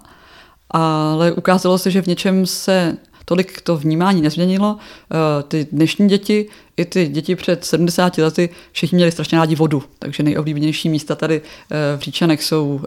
Ale 0.70 1.32
ukázalo 1.32 1.78
se, 1.78 1.90
že 1.90 2.02
v 2.02 2.06
něčem 2.06 2.46
se 2.46 2.96
tolik 3.24 3.60
to 3.60 3.76
vnímání 3.76 4.22
nezměnilo. 4.22 4.76
Eh, 4.78 5.42
ty 5.42 5.66
dnešní 5.72 6.08
děti, 6.08 6.48
i 6.76 6.84
ty 6.84 7.08
děti 7.08 7.36
před 7.36 7.64
70 7.64 8.18
lety, 8.18 8.48
všichni 8.72 8.96
měli 8.96 9.12
strašně 9.12 9.38
rádi 9.38 9.54
vodu, 9.54 9.82
takže 9.98 10.22
nejoblíbenější 10.22 10.88
místa 10.88 11.14
tady 11.14 11.42
v 11.96 12.00
Říčanech 12.00 12.42
jsou 12.42 12.80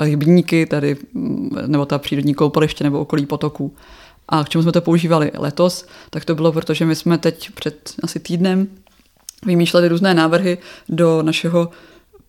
rybníky, 0.00 0.66
tady, 0.66 0.96
mm, 1.12 1.50
nebo 1.66 1.86
ta 1.86 1.98
přírodní 1.98 2.34
koupaliště 2.34 2.84
nebo 2.84 3.00
okolí 3.00 3.26
potoků. 3.26 3.74
A 4.28 4.44
k 4.44 4.48
čemu 4.48 4.62
jsme 4.62 4.72
to 4.72 4.80
používali 4.80 5.30
letos, 5.34 5.86
tak 6.10 6.24
to 6.24 6.34
bylo, 6.34 6.52
protože 6.52 6.84
my 6.84 6.96
jsme 6.96 7.18
teď 7.18 7.50
před 7.50 7.94
asi 8.02 8.20
týdnem 8.20 8.68
vymýšleli 9.46 9.88
různé 9.88 10.14
návrhy 10.14 10.58
do 10.88 11.22
našeho 11.22 11.70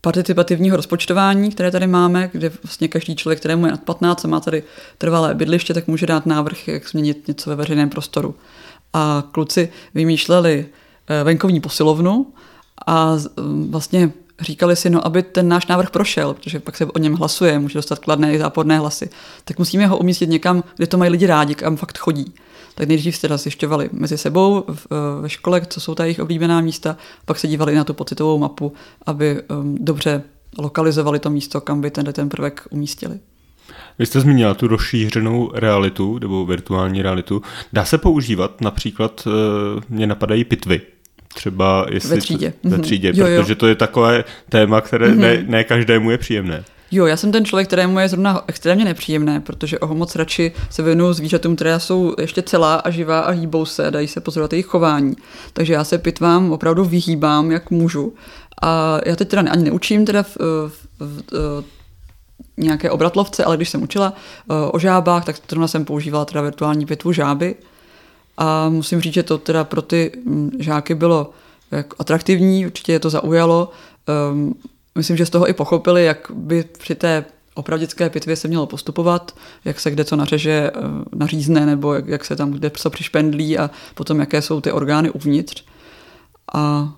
participativního 0.04 0.78
rozpočtování, 0.78 1.52
které 1.52 1.72
tady 1.72 1.88
máme, 1.88 2.30
kde 2.34 2.52
vlastně 2.64 2.88
každý 2.88 3.16
člověk, 3.16 3.40
kterému 3.40 3.66
je 3.66 3.72
nad 3.72 3.84
15 3.84 4.26
a 4.26 4.28
má 4.28 4.40
tady 4.40 4.64
trvalé 4.98 5.36
bydliště, 5.36 5.74
tak 5.74 5.88
může 5.88 6.06
dát 6.06 6.26
návrh, 6.26 6.68
jak 6.68 6.90
změnit 6.90 7.28
něco 7.28 7.50
ve 7.50 7.56
veřejném 7.56 7.90
prostoru. 7.90 8.36
A 8.94 9.24
kluci 9.32 9.70
vymýšleli 9.94 10.66
eh, 11.08 11.24
venkovní 11.24 11.62
posilovnu 11.62 12.34
a 12.88 13.18
vlastně 13.70 14.12
říkali 14.40 14.76
si, 14.76 14.90
no 14.90 15.06
aby 15.06 15.24
ten 15.24 15.48
náš 15.48 15.68
návrh 15.68 15.90
prošel, 15.90 16.34
protože 16.34 16.60
pak 16.60 16.78
se 16.78 16.86
o 16.86 16.98
něm 16.98 17.14
hlasuje, 17.14 17.60
může 17.60 17.78
dostat 17.78 18.00
kladné 18.00 18.34
i 18.34 18.40
záporné 18.40 18.80
hlasy, 18.80 19.10
tak 19.46 19.60
musíme 19.60 19.88
ho 19.88 19.98
umístit 19.98 20.30
někam, 20.30 20.64
kde 20.76 20.88
to 20.88 20.98
mají 20.98 21.12
lidi 21.12 21.28
rádi, 21.28 21.56
kam 21.56 21.78
fakt 21.78 21.98
chodí. 21.98 22.34
Tak 22.76 22.88
nejdřív 22.88 23.22
teda 23.22 23.38
zjišťovali 23.38 23.90
mezi 23.92 24.18
sebou 24.18 24.64
v, 24.68 24.88
ve 25.22 25.30
škole, 25.30 25.62
co 25.68 25.82
jsou 25.82 25.96
ta 25.96 26.04
jejich 26.04 26.20
oblíbená 26.20 26.62
místa, 26.62 26.98
pak 27.26 27.40
se 27.40 27.48
dívali 27.48 27.76
na 27.76 27.84
tu 27.84 27.94
pocitovou 27.94 28.38
mapu, 28.38 28.74
aby 29.06 29.42
um, 29.42 29.78
dobře 29.80 30.24
lokalizovali 30.58 31.20
to 31.20 31.30
místo, 31.30 31.62
kam 31.62 31.82
by 31.82 31.92
ten, 31.92 32.06
ten 32.14 32.30
prvek 32.30 32.68
umístili. 32.70 33.20
Vy 34.00 34.06
jste 34.06 34.20
zmínila 34.20 34.54
tu 34.54 34.68
rozšířenou 34.68 35.52
realitu 35.54 36.20
nebo 36.20 36.46
virtuální 36.46 37.02
realitu. 37.02 37.42
Dá 37.74 37.86
se 37.86 37.98
používat 37.98 38.62
například, 38.62 39.28
eh, 39.28 39.82
mě 39.90 40.08
napadají 40.08 40.44
pitvy, 40.44 40.82
třeba 41.34 41.86
jestli 41.92 42.10
ve 42.10 42.22
třídě, 42.22 42.54
ve 42.64 42.78
třídě 42.78 43.12
jo, 43.16 43.28
jo. 43.28 43.42
protože 43.42 43.56
to 43.56 43.68
je 43.68 43.76
takové 43.76 44.24
téma, 44.50 44.82
které 44.82 45.08
mm-hmm. 45.08 45.18
ne, 45.18 45.46
ne 45.48 45.64
každému 45.64 46.12
je 46.12 46.18
příjemné. 46.18 46.64
Jo, 46.96 47.06
já 47.06 47.18
jsem 47.18 47.32
ten 47.32 47.46
člověk, 47.46 47.68
kterému 47.68 48.00
je 48.00 48.10
zrovna 48.10 48.44
extrémně 48.48 48.86
nepříjemné, 48.86 49.40
protože 49.40 49.80
o 49.80 49.94
moc 49.94 50.16
radši 50.16 50.52
se 50.70 50.84
věnuju 50.84 51.14
zvířatům, 51.14 51.56
které 51.56 51.80
jsou 51.80 52.16
ještě 52.22 52.42
celá 52.42 52.76
a 52.76 52.90
živá 52.90 53.20
a 53.20 53.32
hýbou 53.32 53.66
se, 53.66 53.92
dají 53.92 54.08
se 54.08 54.22
pozorovat 54.22 54.54
jejich 54.54 54.66
chování. 54.66 55.16
Takže 55.54 55.74
já 55.74 55.84
se 55.84 55.98
pitvám 55.98 56.52
opravdu 56.52 56.86
vyhýbám, 56.86 57.52
jak 57.52 57.72
můžu. 57.72 58.14
A 58.62 59.00
já 59.06 59.16
teď 59.16 59.28
teda 59.28 59.52
ani 59.52 59.64
neučím 59.64 60.06
teda 60.06 60.24
v, 60.24 60.38
v, 60.38 60.72
v, 61.00 61.64
nějaké 62.58 62.92
obratlovce, 62.92 63.44
ale 63.44 63.58
když 63.58 63.70
jsem 63.70 63.84
učila 63.84 64.14
uh, 64.50 64.56
o 64.72 64.80
žábách, 64.80 65.26
tak 65.26 65.36
zrovna 65.50 65.68
jsem 65.68 65.86
používala 65.86 66.26
teda 66.26 66.42
virtuální 66.42 66.86
pitvu 66.86 67.12
žáby. 67.12 67.56
A 68.38 68.70
musím 68.70 69.02
říct, 69.02 69.14
že 69.14 69.24
to 69.24 69.38
teda 69.38 69.64
pro 69.64 69.82
ty 69.82 70.12
mm, 70.26 70.52
žáky 70.60 70.96
bylo 70.96 71.30
jako 71.72 71.96
atraktivní, 72.00 72.66
určitě 72.66 72.92
je 72.92 73.00
to 73.00 73.10
zaujalo. 73.10 73.72
Um, 74.32 74.56
myslím, 74.96 75.18
že 75.18 75.26
z 75.26 75.30
toho 75.30 75.50
i 75.50 75.54
pochopili, 75.54 76.06
jak 76.06 76.32
by 76.34 76.66
při 76.78 76.96
té 76.96 77.26
opravdické 77.56 78.10
pitvě 78.10 78.36
se 78.36 78.48
mělo 78.48 78.66
postupovat, 78.66 79.36
jak 79.66 79.80
se 79.80 79.92
kde 79.92 80.06
co 80.06 80.16
nařeže, 80.16 80.72
eh, 80.76 80.80
nařízne, 81.16 81.66
nebo 81.66 81.94
jak, 81.94 82.08
jak 82.08 82.26
se 82.26 82.36
tam 82.36 82.52
kde 82.52 82.70
co 82.70 82.90
přišpendlí 82.90 83.58
a 83.58 83.70
potom 83.96 84.20
jaké 84.20 84.42
jsou 84.42 84.62
ty 84.62 84.72
orgány 84.72 85.10
uvnitř. 85.10 85.64
A 86.54 86.94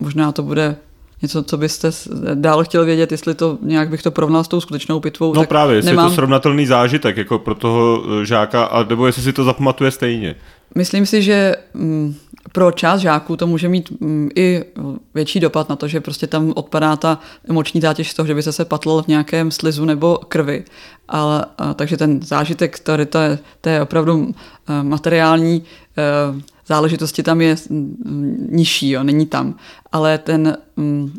možná 0.00 0.32
to 0.32 0.42
bude 0.42 0.76
něco, 1.22 1.42
co 1.42 1.56
byste 1.56 1.90
dál 2.34 2.64
chtěl 2.64 2.84
vědět, 2.84 3.12
jestli 3.12 3.34
to 3.34 3.58
nějak 3.62 3.88
bych 3.88 4.02
to 4.02 4.10
porovnal 4.10 4.44
s 4.44 4.48
tou 4.48 4.60
skutečnou 4.60 5.00
pitvou. 5.00 5.34
No 5.34 5.46
právě, 5.46 5.76
jestli 5.76 5.90
nemám... 5.90 6.06
je 6.06 6.10
to 6.10 6.14
srovnatelný 6.14 6.66
zážitek 6.66 7.16
jako 7.16 7.38
pro 7.38 7.54
toho 7.54 8.02
eh, 8.22 8.26
žáka, 8.26 8.64
a 8.64 8.84
nebo 8.84 9.06
jestli 9.06 9.22
si 9.22 9.32
to 9.32 9.44
zapamatuje 9.44 9.90
stejně. 9.90 10.34
Myslím 10.74 11.06
si, 11.06 11.22
že 11.22 11.56
mm, 11.74 12.14
pro 12.52 12.72
část 12.72 13.00
žáků 13.00 13.36
to 13.36 13.46
může 13.46 13.68
mít 13.68 14.00
mm, 14.00 14.28
i 14.36 14.64
větší 15.14 15.40
dopad 15.40 15.68
na 15.68 15.76
to, 15.76 15.88
že 15.88 16.00
prostě 16.00 16.26
tam 16.26 16.52
odpadá 16.56 16.96
ta 16.96 17.18
emoční 17.48 17.80
zátěž 17.80 18.10
z 18.10 18.14
toho, 18.14 18.26
že 18.26 18.34
by 18.34 18.42
se 18.42 18.52
se 18.52 18.64
patl 18.64 19.02
v 19.02 19.08
nějakém 19.08 19.50
slizu 19.50 19.84
nebo 19.84 20.18
krvi. 20.28 20.64
Ale, 21.08 21.44
a, 21.58 21.74
takže 21.74 21.96
ten 21.96 22.22
zážitek 22.22 22.78
tady 22.78 23.06
to 23.06 23.18
je, 23.18 23.38
to 23.60 23.68
je 23.68 23.82
opravdu 23.82 24.34
eh, 24.68 24.82
materiální 24.82 25.62
uh, 26.32 26.40
záležitosti 26.66 27.22
tam 27.22 27.40
je 27.40 27.56
nižší, 28.48 28.90
jo, 28.90 29.02
není 29.02 29.26
tam. 29.26 29.54
Ale 29.92 30.18
ten, 30.18 30.58
mm, 30.76 31.12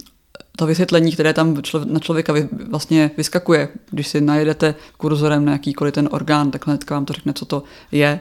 to 0.58 0.66
vysvětlení, 0.66 1.12
které 1.12 1.34
tam 1.34 1.58
na 1.86 2.00
člověka 2.00 2.34
vlastně 2.70 3.12
vyskakuje, 3.18 3.70
když 3.92 4.08
si 4.08 4.22
najedete 4.22 4.76
kurzorem 4.98 5.46
na 5.46 5.52
jakýkoliv 5.52 5.94
ten 5.94 6.10
orgán, 6.12 6.52
tak 6.52 6.68
hnedka 6.68 6.96
vám 6.96 7.06
to 7.06 7.14
řekne, 7.14 7.34
co 7.34 7.46
to 7.46 7.64
je 7.92 8.20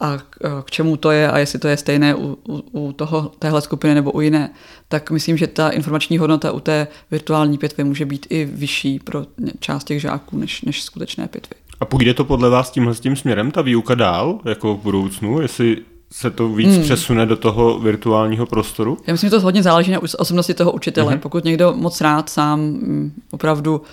a 0.00 0.18
k 0.64 0.70
čemu 0.70 0.96
to 0.96 1.10
je 1.10 1.30
a 1.30 1.38
jestli 1.38 1.58
to 1.58 1.68
je 1.68 1.76
stejné 1.76 2.14
u, 2.14 2.38
u, 2.48 2.64
u 2.72 2.92
toho, 2.92 3.32
téhle 3.38 3.60
skupiny 3.60 3.94
nebo 3.94 4.12
u 4.12 4.20
jiné, 4.20 4.50
tak 4.88 5.10
myslím, 5.10 5.36
že 5.36 5.46
ta 5.46 5.68
informační 5.68 6.18
hodnota 6.18 6.52
u 6.52 6.60
té 6.60 6.86
virtuální 7.10 7.58
pitvy 7.58 7.84
může 7.84 8.04
být 8.04 8.26
i 8.30 8.44
vyšší 8.44 8.98
pro 8.98 9.26
část 9.60 9.84
těch 9.84 10.00
žáků 10.00 10.38
než, 10.38 10.62
než 10.62 10.82
skutečné 10.82 11.28
pitvy. 11.28 11.56
A 11.80 11.84
půjde 11.84 12.14
to 12.14 12.24
podle 12.24 12.50
vás 12.50 12.70
tímhle 12.70 12.94
tím 12.94 13.16
směrem, 13.16 13.50
ta 13.50 13.62
výuka 13.62 13.94
dál, 13.94 14.40
jako 14.44 14.74
v 14.74 14.82
budoucnu, 14.82 15.40
jestli 15.40 15.76
se 16.12 16.30
to 16.30 16.48
víc 16.48 16.74
hmm. 16.74 16.82
přesune 16.82 17.26
do 17.26 17.36
toho 17.36 17.78
virtuálního 17.78 18.46
prostoru? 18.46 18.98
Já 19.06 19.12
myslím, 19.14 19.30
že 19.30 19.36
to 19.36 19.40
hodně 19.40 19.62
záleží 19.62 19.92
na 19.92 20.00
osobnosti 20.02 20.54
toho 20.54 20.72
učitele. 20.72 21.14
Mm-hmm. 21.14 21.18
Pokud 21.20 21.44
někdo 21.44 21.74
moc 21.76 22.00
rád 22.00 22.30
sám 22.30 22.60
mm, 22.60 23.12
opravdu 23.30 23.76
uh, 23.76 23.86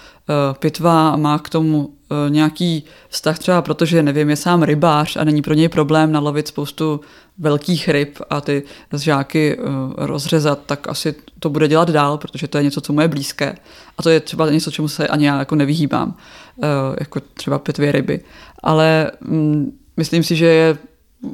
pitvá 0.59 1.09
a 1.09 1.15
má 1.15 1.39
k 1.39 1.49
tomu 1.49 1.85
uh, 1.85 1.91
nějaký 2.29 2.83
vztah 3.09 3.39
třeba 3.39 3.61
protože, 3.61 4.03
nevím, 4.03 4.29
je 4.29 4.35
sám 4.35 4.63
rybář 4.63 5.15
a 5.15 5.23
není 5.23 5.41
pro 5.41 5.53
něj 5.53 5.69
problém 5.69 6.11
nalovit 6.11 6.47
spoustu 6.47 7.01
velkých 7.37 7.89
ryb 7.89 8.19
a 8.29 8.41
ty 8.41 8.63
žáky 8.97 9.57
uh, 9.57 9.65
rozřezat, 9.97 10.59
tak 10.65 10.87
asi 10.87 11.15
to 11.39 11.49
bude 11.49 11.67
dělat 11.67 11.89
dál, 11.89 12.17
protože 12.17 12.47
to 12.47 12.57
je 12.57 12.63
něco, 12.63 12.81
co 12.81 12.93
mu 12.93 13.01
je 13.01 13.07
blízké. 13.07 13.55
A 13.97 14.03
to 14.03 14.09
je 14.09 14.19
třeba 14.19 14.49
něco, 14.49 14.71
čemu 14.71 14.87
se 14.87 15.07
ani 15.07 15.25
já 15.25 15.39
jako 15.39 15.55
nevyhýbám, 15.55 16.15
uh, 16.57 16.65
jako 16.99 17.19
třeba 17.33 17.59
pitvě 17.59 17.91
ryby. 17.91 18.19
Ale 18.63 19.11
um, 19.27 19.71
myslím 19.97 20.23
si, 20.23 20.35
že 20.35 20.45
je 20.45 20.77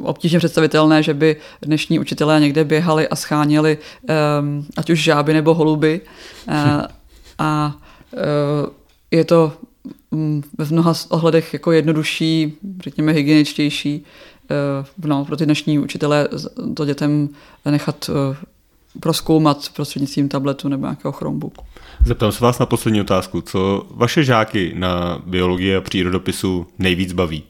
obtížně 0.04 0.40
představitelné, 0.40 1.04
že 1.04 1.14
by 1.14 1.36
dnešní 1.62 2.00
učitelé 2.00 2.40
někde 2.40 2.64
běhali 2.64 3.08
a 3.08 3.16
scháněli 3.16 3.78
um, 4.42 4.66
ať 4.78 4.90
už 4.90 5.04
žáby 5.04 5.34
nebo 5.34 5.54
holuby. 5.54 6.02
Uh, 6.48 6.54
a 7.38 7.76
uh, 8.12 8.20
je 9.12 9.26
to 9.26 9.54
um, 10.10 10.44
v 10.58 10.72
mnoha 10.72 10.94
ohledech 11.10 11.54
jako 11.54 11.72
jednodušší, 11.72 12.54
řekněme 12.84 13.12
hygieničtější 13.12 14.04
uh, 15.02 15.08
no, 15.10 15.26
pro 15.26 15.38
ty 15.38 15.46
dnešní 15.46 15.80
učitelé 15.80 16.28
to 16.76 16.86
dětem 16.86 17.30
nechat 17.66 18.10
uh, 18.10 18.36
proskoumat 19.00 19.70
prostřednictvím 19.76 20.30
tabletu 20.30 20.68
nebo 20.68 20.86
nějakého 20.86 21.12
Chromebooku. 21.12 21.66
Zeptám 22.06 22.32
se 22.32 22.44
vás 22.44 22.60
na 22.60 22.66
poslední 22.66 23.02
otázku. 23.02 23.42
Co 23.42 23.88
vaše 23.92 24.24
žáky 24.24 24.74
na 24.76 25.22
biologii 25.26 25.76
a 25.76 25.82
přírodopisu 25.82 26.68
nejvíc 26.80 27.14
baví? 27.14 27.44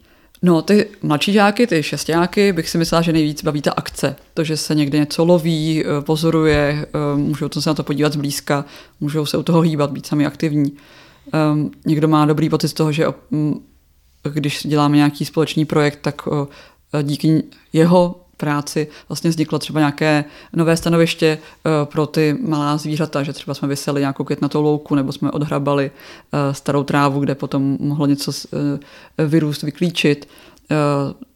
No, 0.44 0.62
ty 0.62 0.88
mladší 1.02 1.32
žáky, 1.32 1.66
ty 1.66 1.82
šestáky, 1.82 2.52
bych 2.52 2.70
si 2.70 2.78
myslela, 2.78 3.02
že 3.02 3.12
nejvíc 3.12 3.44
baví 3.44 3.62
ta 3.62 3.72
akce. 3.72 4.16
To, 4.34 4.44
že 4.44 4.56
se 4.56 4.74
někde 4.74 4.98
něco 4.98 5.24
loví, 5.24 5.84
eh, 5.84 6.00
pozoruje, 6.00 6.86
eh, 6.86 7.16
můžou 7.16 7.48
se 7.60 7.70
na 7.70 7.74
to 7.74 7.82
podívat 7.82 8.12
zblízka, 8.12 8.64
můžou 9.00 9.26
se 9.26 9.36
u 9.36 9.42
toho 9.42 9.60
hýbat, 9.60 9.92
být 9.92 10.06
sami 10.06 10.26
aktivní. 10.26 10.72
Um, 11.52 11.70
někdo 11.86 12.08
má 12.08 12.26
dobrý 12.26 12.48
pocit 12.48 12.68
z 12.68 12.72
toho, 12.72 12.92
že 12.92 13.06
um, 13.08 13.62
když 14.32 14.66
děláme 14.66 14.96
nějaký 14.96 15.24
společný 15.24 15.64
projekt, 15.64 15.98
tak 16.02 16.26
uh, 16.26 16.46
díky 17.02 17.42
jeho 17.72 18.21
práci 18.42 18.88
vlastně 19.08 19.30
vzniklo 19.30 19.58
třeba 19.58 19.80
nějaké 19.80 20.24
nové 20.52 20.76
stanoviště 20.76 21.38
eh, 21.38 21.86
pro 21.86 22.06
ty 22.06 22.36
malá 22.40 22.76
zvířata, 22.76 23.22
že 23.22 23.32
třeba 23.32 23.54
jsme 23.54 23.68
vyseli 23.68 24.00
nějakou 24.00 24.24
květnatou 24.24 24.62
louku 24.62 24.94
nebo 24.94 25.12
jsme 25.12 25.30
odhrabali 25.30 25.90
eh, 25.90 26.54
starou 26.54 26.82
trávu, 26.82 27.20
kde 27.20 27.34
potom 27.34 27.76
mohlo 27.80 28.06
něco 28.06 28.32
eh, 28.34 29.26
vyrůst, 29.26 29.62
vyklíčit 29.62 30.28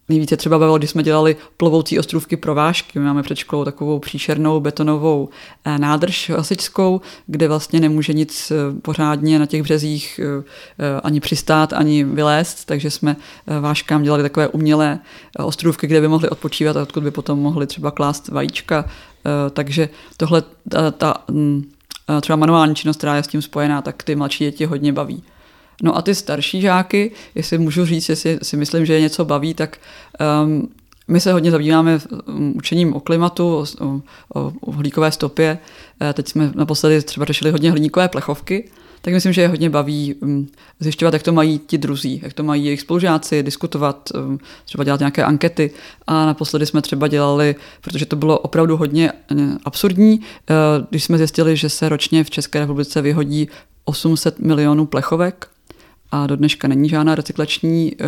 Nejvíce 0.08 0.36
třeba 0.36 0.58
bavilo, 0.58 0.78
když 0.78 0.90
jsme 0.90 1.02
dělali 1.02 1.36
plovoucí 1.56 1.98
ostrůvky 1.98 2.36
pro 2.36 2.54
vášky. 2.54 2.98
My 2.98 3.04
máme 3.04 3.22
před 3.22 3.36
školou 3.38 3.64
takovou 3.64 3.98
příšernou 3.98 4.60
betonovou 4.60 5.28
eh, 5.64 5.78
nádrž 5.78 6.30
hasičskou, 6.30 7.00
kde 7.26 7.48
vlastně 7.48 7.80
nemůže 7.80 8.12
nic 8.12 8.50
eh, 8.50 8.80
pořádně 8.80 9.38
na 9.38 9.46
těch 9.46 9.62
březích 9.62 10.20
eh, 10.22 11.00
ani 11.02 11.20
přistát, 11.20 11.72
ani 11.72 12.04
vylézt, 12.04 12.64
takže 12.64 12.90
jsme 12.90 13.16
váškám 13.60 14.02
dělali 14.02 14.22
takové 14.22 14.48
umělé 14.48 14.98
ostrůvky, 15.38 15.86
kde 15.86 16.00
by 16.00 16.08
mohli 16.08 16.28
odpočívat 16.28 16.76
a 16.76 16.82
odkud 16.82 17.02
by 17.02 17.10
potom 17.10 17.38
mohli 17.38 17.66
třeba 17.66 17.90
klást 17.90 18.28
vajíčka. 18.28 18.84
Takže 19.50 19.88
tohle, 20.16 20.42
ta, 20.68 20.90
ta 20.90 21.14
mm, 21.30 21.64
třeba 22.20 22.36
manuální 22.36 22.74
činnost, 22.74 22.96
která 22.96 23.16
je 23.16 23.22
s 23.22 23.28
tím 23.28 23.42
spojená, 23.42 23.82
tak 23.82 24.02
ty 24.02 24.16
mladší 24.16 24.44
děti 24.44 24.64
hodně 24.64 24.92
baví. 24.92 25.22
No 25.82 25.96
a 25.96 26.02
ty 26.02 26.14
starší 26.14 26.60
žáky, 26.60 27.10
jestli 27.34 27.58
můžu 27.58 27.86
říct, 27.86 28.08
jestli 28.08 28.38
si 28.42 28.56
myslím, 28.56 28.86
že 28.86 28.94
je 28.94 29.00
něco 29.00 29.24
baví, 29.24 29.54
tak 29.54 29.78
um, 30.44 30.68
my 31.08 31.20
se 31.20 31.32
hodně 31.32 31.50
zabýváme 31.50 31.98
um, 32.26 32.52
učením 32.56 32.94
o 32.94 33.00
klimatu, 33.00 33.56
o, 33.56 33.66
o, 33.84 34.00
o 34.34 34.52
uhlíkové 34.60 35.12
stopě. 35.12 35.58
Eh, 36.00 36.12
teď 36.12 36.28
jsme 36.28 36.50
naposledy 36.54 37.02
třeba 37.02 37.26
řešili 37.26 37.50
hodně 37.50 37.70
hliníkové 37.70 38.08
plechovky, 38.08 38.70
tak 39.00 39.14
myslím, 39.14 39.32
že 39.32 39.40
je 39.40 39.48
hodně 39.48 39.70
baví 39.70 40.14
um, 40.14 40.48
zjišťovat, 40.80 41.14
jak 41.14 41.22
to 41.22 41.32
mají 41.32 41.58
ti 41.58 41.78
druzí, 41.78 42.20
jak 42.22 42.32
to 42.32 42.42
mají 42.42 42.64
jejich 42.64 42.80
spolužáci, 42.80 43.42
diskutovat, 43.42 44.12
třeba 44.64 44.84
dělat 44.84 45.00
nějaké 45.00 45.24
ankety. 45.24 45.70
A 46.06 46.26
naposledy 46.26 46.66
jsme 46.66 46.82
třeba 46.82 47.08
dělali, 47.08 47.54
protože 47.80 48.06
to 48.06 48.16
bylo 48.16 48.38
opravdu 48.38 48.76
hodně 48.76 49.12
eh, 49.12 49.34
absurdní, 49.64 50.20
eh, 50.50 50.54
když 50.90 51.04
jsme 51.04 51.18
zjistili, 51.18 51.56
že 51.56 51.68
se 51.68 51.88
ročně 51.88 52.24
v 52.24 52.30
České 52.30 52.60
republice 52.60 53.02
vyhodí 53.02 53.48
800 53.84 54.38
milionů 54.38 54.86
plechovek, 54.86 55.48
a 56.10 56.26
do 56.26 56.36
dneška 56.36 56.68
není 56.68 56.88
žádná 56.88 57.14
recyklační 57.14 57.92
eh, 58.00 58.04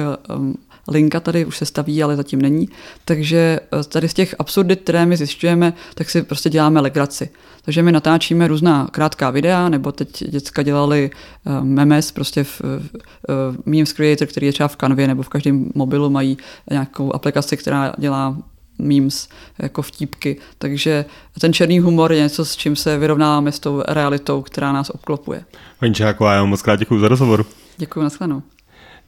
linka 0.88 1.20
tady 1.20 1.44
už 1.44 1.58
se 1.58 1.66
staví, 1.66 2.02
ale 2.02 2.16
zatím 2.16 2.42
není. 2.42 2.68
Takže 3.04 3.60
eh, 3.80 3.84
tady 3.84 4.08
z 4.08 4.14
těch 4.14 4.34
absurdit, 4.38 4.80
které 4.80 5.06
my 5.06 5.16
zjišťujeme, 5.16 5.72
tak 5.94 6.10
si 6.10 6.22
prostě 6.22 6.50
děláme 6.50 6.80
legraci. 6.80 7.30
Takže 7.62 7.82
my 7.82 7.92
natáčíme 7.92 8.48
různá 8.48 8.88
krátká 8.90 9.30
videa, 9.30 9.68
nebo 9.68 9.92
teď 9.92 10.24
děcka 10.24 10.62
dělali 10.62 11.10
memes, 11.62 12.12
prostě 12.12 12.44
v, 12.44 12.60
uh, 12.60 13.56
Memes 13.66 13.92
Creator, 13.92 14.28
který 14.28 14.46
je 14.46 14.52
třeba 14.52 14.68
v 14.68 14.76
kanvě, 14.76 15.08
nebo 15.08 15.22
v 15.22 15.28
každém 15.28 15.70
mobilu 15.74 16.10
mají 16.10 16.38
nějakou 16.70 17.14
aplikaci, 17.14 17.56
která 17.56 17.92
dělá 17.98 18.36
memes 18.78 19.28
jako 19.58 19.82
vtípky. 19.82 20.36
Takže 20.58 21.04
ten 21.40 21.52
černý 21.52 21.78
humor 21.78 22.12
je 22.12 22.22
něco, 22.22 22.44
s 22.44 22.56
čím 22.56 22.76
se 22.76 22.98
vyrovnáváme 22.98 23.52
s 23.52 23.58
tou 23.58 23.82
realitou, 23.88 24.42
která 24.42 24.72
nás 24.72 24.90
obklopuje. 24.90 25.44
Paní 25.80 25.94
Čáková, 25.94 26.34
já 26.34 26.40
vám 26.40 26.48
moc 26.48 26.62
krát 26.62 26.76
děkuji 26.76 27.00
za 27.00 27.08
rozhovor. 27.08 27.46
Děkuji, 27.78 28.02
nashledanou. 28.02 28.42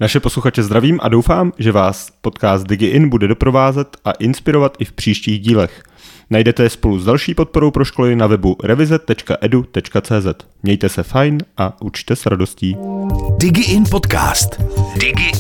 Naše 0.01 0.21
posluchače 0.21 0.63
zdravím 0.63 0.99
a 1.03 1.09
doufám, 1.09 1.53
že 1.59 1.73
vás 1.73 2.09
podcast 2.21 2.67
DigiIn 2.67 3.09
bude 3.09 3.29
doprovázet 3.29 3.97
a 4.05 4.11
inspirovat 4.11 4.77
i 4.79 4.85
v 4.85 4.93
příštích 4.93 5.41
dílech. 5.41 5.83
Najdete 6.31 6.63
je 6.63 6.71
spolu 6.71 6.99
s 6.99 7.05
další 7.05 7.35
podporou 7.35 7.71
pro 7.71 7.85
školy 7.85 8.17
na 8.17 8.27
webu 8.27 8.57
revize.edu.cz. 8.65 10.47
Mějte 10.63 10.89
se 10.89 11.03
fajn 11.03 11.39
a 11.57 11.83
učte 11.83 12.17
s 12.17 12.27
radostí. 12.27 12.77
DigiIn 13.39 13.85
podcast. 13.91 14.63
Digi 14.97 15.31